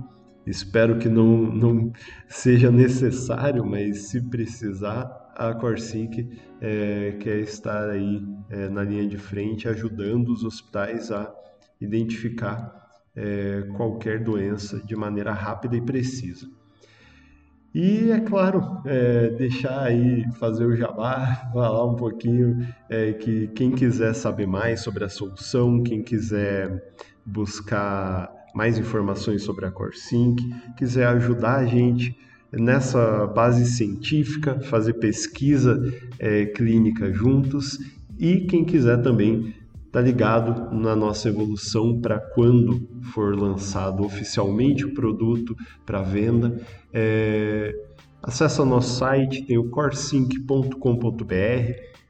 espero 0.45 0.97
que 0.97 1.10
não, 1.10 1.38
não 1.38 1.91
seja 2.28 2.71
necessário, 2.71 3.65
mas 3.65 4.04
se 4.04 4.21
precisar, 4.21 5.21
a 5.36 5.54
Corsync 5.54 6.28
é, 6.60 7.15
quer 7.19 7.39
estar 7.39 7.89
aí 7.89 8.24
é, 8.50 8.69
na 8.69 8.84
linha 8.84 9.08
de 9.08 9.17
frente, 9.17 9.67
ajudando 9.67 10.30
os 10.30 10.43
hospitais 10.43 11.12
a 11.12 11.34
identificar 11.80 12.90
é, 13.15 13.63
qualquer 13.76 14.24
doença 14.24 14.80
de 14.80 14.95
maneira 14.95 15.34
rápida 15.34 15.76
e 15.76 15.82
precisa. 15.82 16.47
E 17.74 18.12
é 18.12 18.19
claro, 18.19 18.82
é, 18.86 19.30
deixar 19.30 19.84
aí, 19.84 20.26
fazer 20.34 20.65
o 20.65 20.76
jabá, 20.76 21.50
falar 21.54 21.86
um 21.86 21.95
pouquinho 21.95 22.67
é, 22.89 23.13
que 23.13 23.47
quem 23.50 23.71
quiser 23.71 24.13
saber 24.13 24.45
mais 24.45 24.82
sobre 24.82 25.06
a 25.06 25.10
solução, 25.10 25.82
quem 25.82 26.04
quiser 26.04 26.93
buscar 27.26 28.30
mais 28.54 28.78
informações 28.78 29.43
sobre 29.43 29.65
a 29.65 29.71
CoreSync, 29.71 30.38
quiser 30.76 31.08
ajudar 31.08 31.60
a 31.60 31.65
gente 31.65 32.17
nessa 32.52 33.26
base 33.28 33.65
científica, 33.65 34.60
fazer 34.60 34.95
pesquisa 34.95 35.82
é, 36.19 36.47
clínica 36.47 37.13
juntos 37.13 37.80
e 38.19 38.41
quem 38.41 38.65
quiser 38.65 39.02
também 39.02 39.56
tá 39.91 39.99
ligado 39.99 40.73
na 40.73 40.95
nossa 40.95 41.27
evolução 41.27 41.99
para 41.99 42.17
quando 42.19 42.88
for 43.13 43.38
lançado 43.38 44.01
oficialmente 44.04 44.86
o 44.86 44.93
produto 44.93 45.54
para 45.86 46.01
venda. 46.01 46.62
É, 46.93 47.75
acesse 48.23 48.63
nosso 48.63 48.97
site, 48.97 49.45
tem 49.45 49.58
o 49.58 49.69
corsync.com.br, 49.69 50.73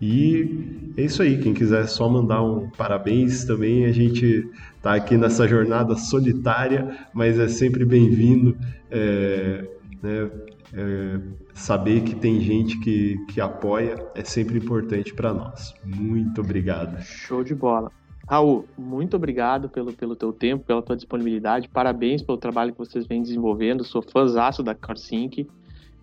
E 0.00 0.92
é 0.98 1.02
isso 1.02 1.22
aí, 1.22 1.38
quem 1.38 1.54
quiser 1.54 1.86
só 1.86 2.06
mandar 2.06 2.42
um 2.42 2.68
parabéns 2.68 3.44
também, 3.44 3.86
a 3.86 3.92
gente 3.92 4.46
está 4.76 4.94
aqui 4.94 5.16
nessa 5.16 5.48
jornada 5.48 5.96
solitária, 5.96 7.08
mas 7.14 7.38
é 7.38 7.48
sempre 7.48 7.84
bem-vindo. 7.86 8.56
É, 8.90 9.66
né, 10.02 10.30
é, 10.76 11.20
saber 11.52 12.02
que 12.02 12.14
tem 12.14 12.40
gente 12.40 12.78
que, 12.80 13.16
que 13.26 13.40
apoia 13.40 14.04
é 14.14 14.24
sempre 14.24 14.58
importante 14.58 15.14
para 15.14 15.32
nós. 15.32 15.74
Muito 15.84 16.40
obrigado. 16.40 17.00
Show 17.02 17.44
de 17.44 17.54
bola. 17.54 17.90
Raul, 18.28 18.66
muito 18.76 19.16
obrigado 19.16 19.68
pelo, 19.68 19.92
pelo 19.92 20.16
teu 20.16 20.32
tempo, 20.32 20.64
pela 20.64 20.82
tua 20.82 20.96
disponibilidade. 20.96 21.68
Parabéns 21.68 22.22
pelo 22.22 22.38
trabalho 22.38 22.72
que 22.72 22.78
vocês 22.78 23.06
vêm 23.06 23.22
desenvolvendo. 23.22 23.84
Sou 23.84 24.02
fãzaço 24.02 24.62
da 24.62 24.74
CorSync. 24.74 25.46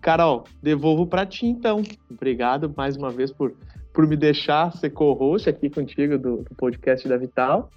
Carol, 0.00 0.44
devolvo 0.62 1.06
para 1.06 1.26
ti 1.26 1.46
então. 1.46 1.82
Obrigado 2.10 2.72
mais 2.76 2.96
uma 2.96 3.10
vez 3.10 3.30
por, 3.30 3.54
por 3.92 4.06
me 4.06 4.16
deixar 4.16 4.72
ser 4.72 4.90
co-host 4.90 5.48
aqui 5.48 5.68
contigo 5.68 6.16
do, 6.16 6.38
do 6.38 6.54
podcast 6.56 7.08
da 7.08 7.16
Vital. 7.16 7.70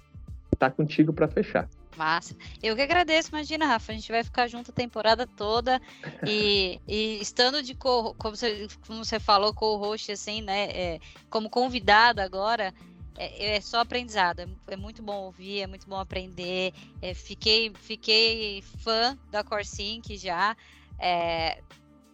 Tá 0.56 0.70
contigo 0.70 1.12
para 1.12 1.28
fechar. 1.28 1.68
Massa. 1.96 2.36
Eu 2.62 2.76
que 2.76 2.82
agradeço, 2.82 3.30
imagina, 3.30 3.66
Rafa, 3.66 3.90
a 3.90 3.94
gente 3.94 4.12
vai 4.12 4.22
ficar 4.22 4.46
junto 4.48 4.70
a 4.70 4.74
temporada 4.74 5.26
toda 5.26 5.80
e, 6.26 6.78
e 6.86 7.18
estando 7.20 7.62
de 7.62 7.74
co, 7.74 8.14
como 8.14 8.36
você, 8.36 8.68
como 8.86 9.04
você 9.04 9.18
falou, 9.18 9.54
co-host, 9.54 10.12
assim, 10.12 10.42
né, 10.42 10.66
é, 10.70 11.00
como 11.30 11.48
convidado 11.48 12.20
agora, 12.20 12.74
é, 13.16 13.56
é, 13.56 13.60
só 13.60 13.80
aprendizado, 13.80 14.40
é, 14.40 14.48
é, 14.68 14.76
muito 14.76 15.02
bom 15.02 15.24
ouvir, 15.24 15.60
é 15.60 15.66
muito 15.66 15.88
bom 15.88 15.96
aprender, 15.96 16.74
é, 17.00 17.14
fiquei, 17.14 17.72
fiquei 17.74 18.62
fã 18.62 19.18
da 19.30 19.42
CoreSync 19.42 20.16
já, 20.18 20.54
é, 20.98 21.62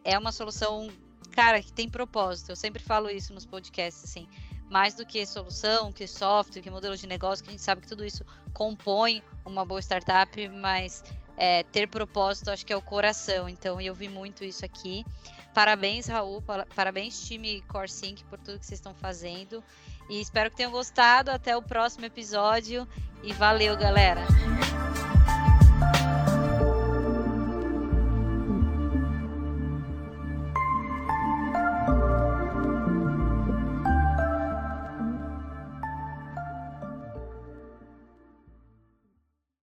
é 0.05 0.16
uma 0.16 0.31
solução, 0.31 0.88
cara, 1.33 1.61
que 1.61 1.72
tem 1.72 1.88
propósito, 1.88 2.50
eu 2.50 2.57
sempre 2.57 2.81
falo 2.81 3.11
isso 3.11 3.35
nos 3.35 3.44
podcasts, 3.44 4.05
assim, 4.05 4.28
mais 4.73 4.95
do 4.95 5.05
que 5.05 5.27
solução, 5.27 5.93
que 5.93 6.07
software, 6.07 6.63
que 6.63 6.71
modelo 6.71 6.97
de 6.97 7.07
negócio, 7.07 7.45
que 7.45 7.51
a 7.51 7.53
gente 7.53 7.63
sabe 7.63 7.83
que 7.83 7.87
tudo 7.87 8.07
isso 8.07 8.25
compõe 8.55 9.23
uma 9.45 9.67
boa 9.67 9.81
startup, 9.83 10.49
mas 10.49 11.05
é, 11.37 11.63
ter 11.65 11.87
propósito 11.87 12.51
acho 12.51 12.65
que 12.65 12.73
é 12.73 12.77
o 12.77 12.81
coração. 12.81 13.51
Então 13.51 13.79
eu 13.79 13.95
vi 13.95 14.09
muito 14.09 14.43
isso 14.43 14.65
aqui. 14.65 15.05
Parabéns, 15.53 16.07
Raul, 16.07 16.43
parabéns, 16.75 17.21
time 17.27 17.61
CoreSync, 17.69 18.25
por 18.25 18.39
tudo 18.39 18.59
que 18.59 18.65
vocês 18.65 18.81
estão 18.81 18.95
fazendo. 18.95 19.63
E 20.09 20.19
espero 20.19 20.51
que 20.51 20.57
tenham 20.57 20.73
gostado. 20.73 21.31
Até 21.31 21.55
o 21.55 21.61
próximo 21.61 22.07
episódio. 22.07 22.89
E 23.23 23.33
valeu, 23.35 23.77
galera! 23.77 24.23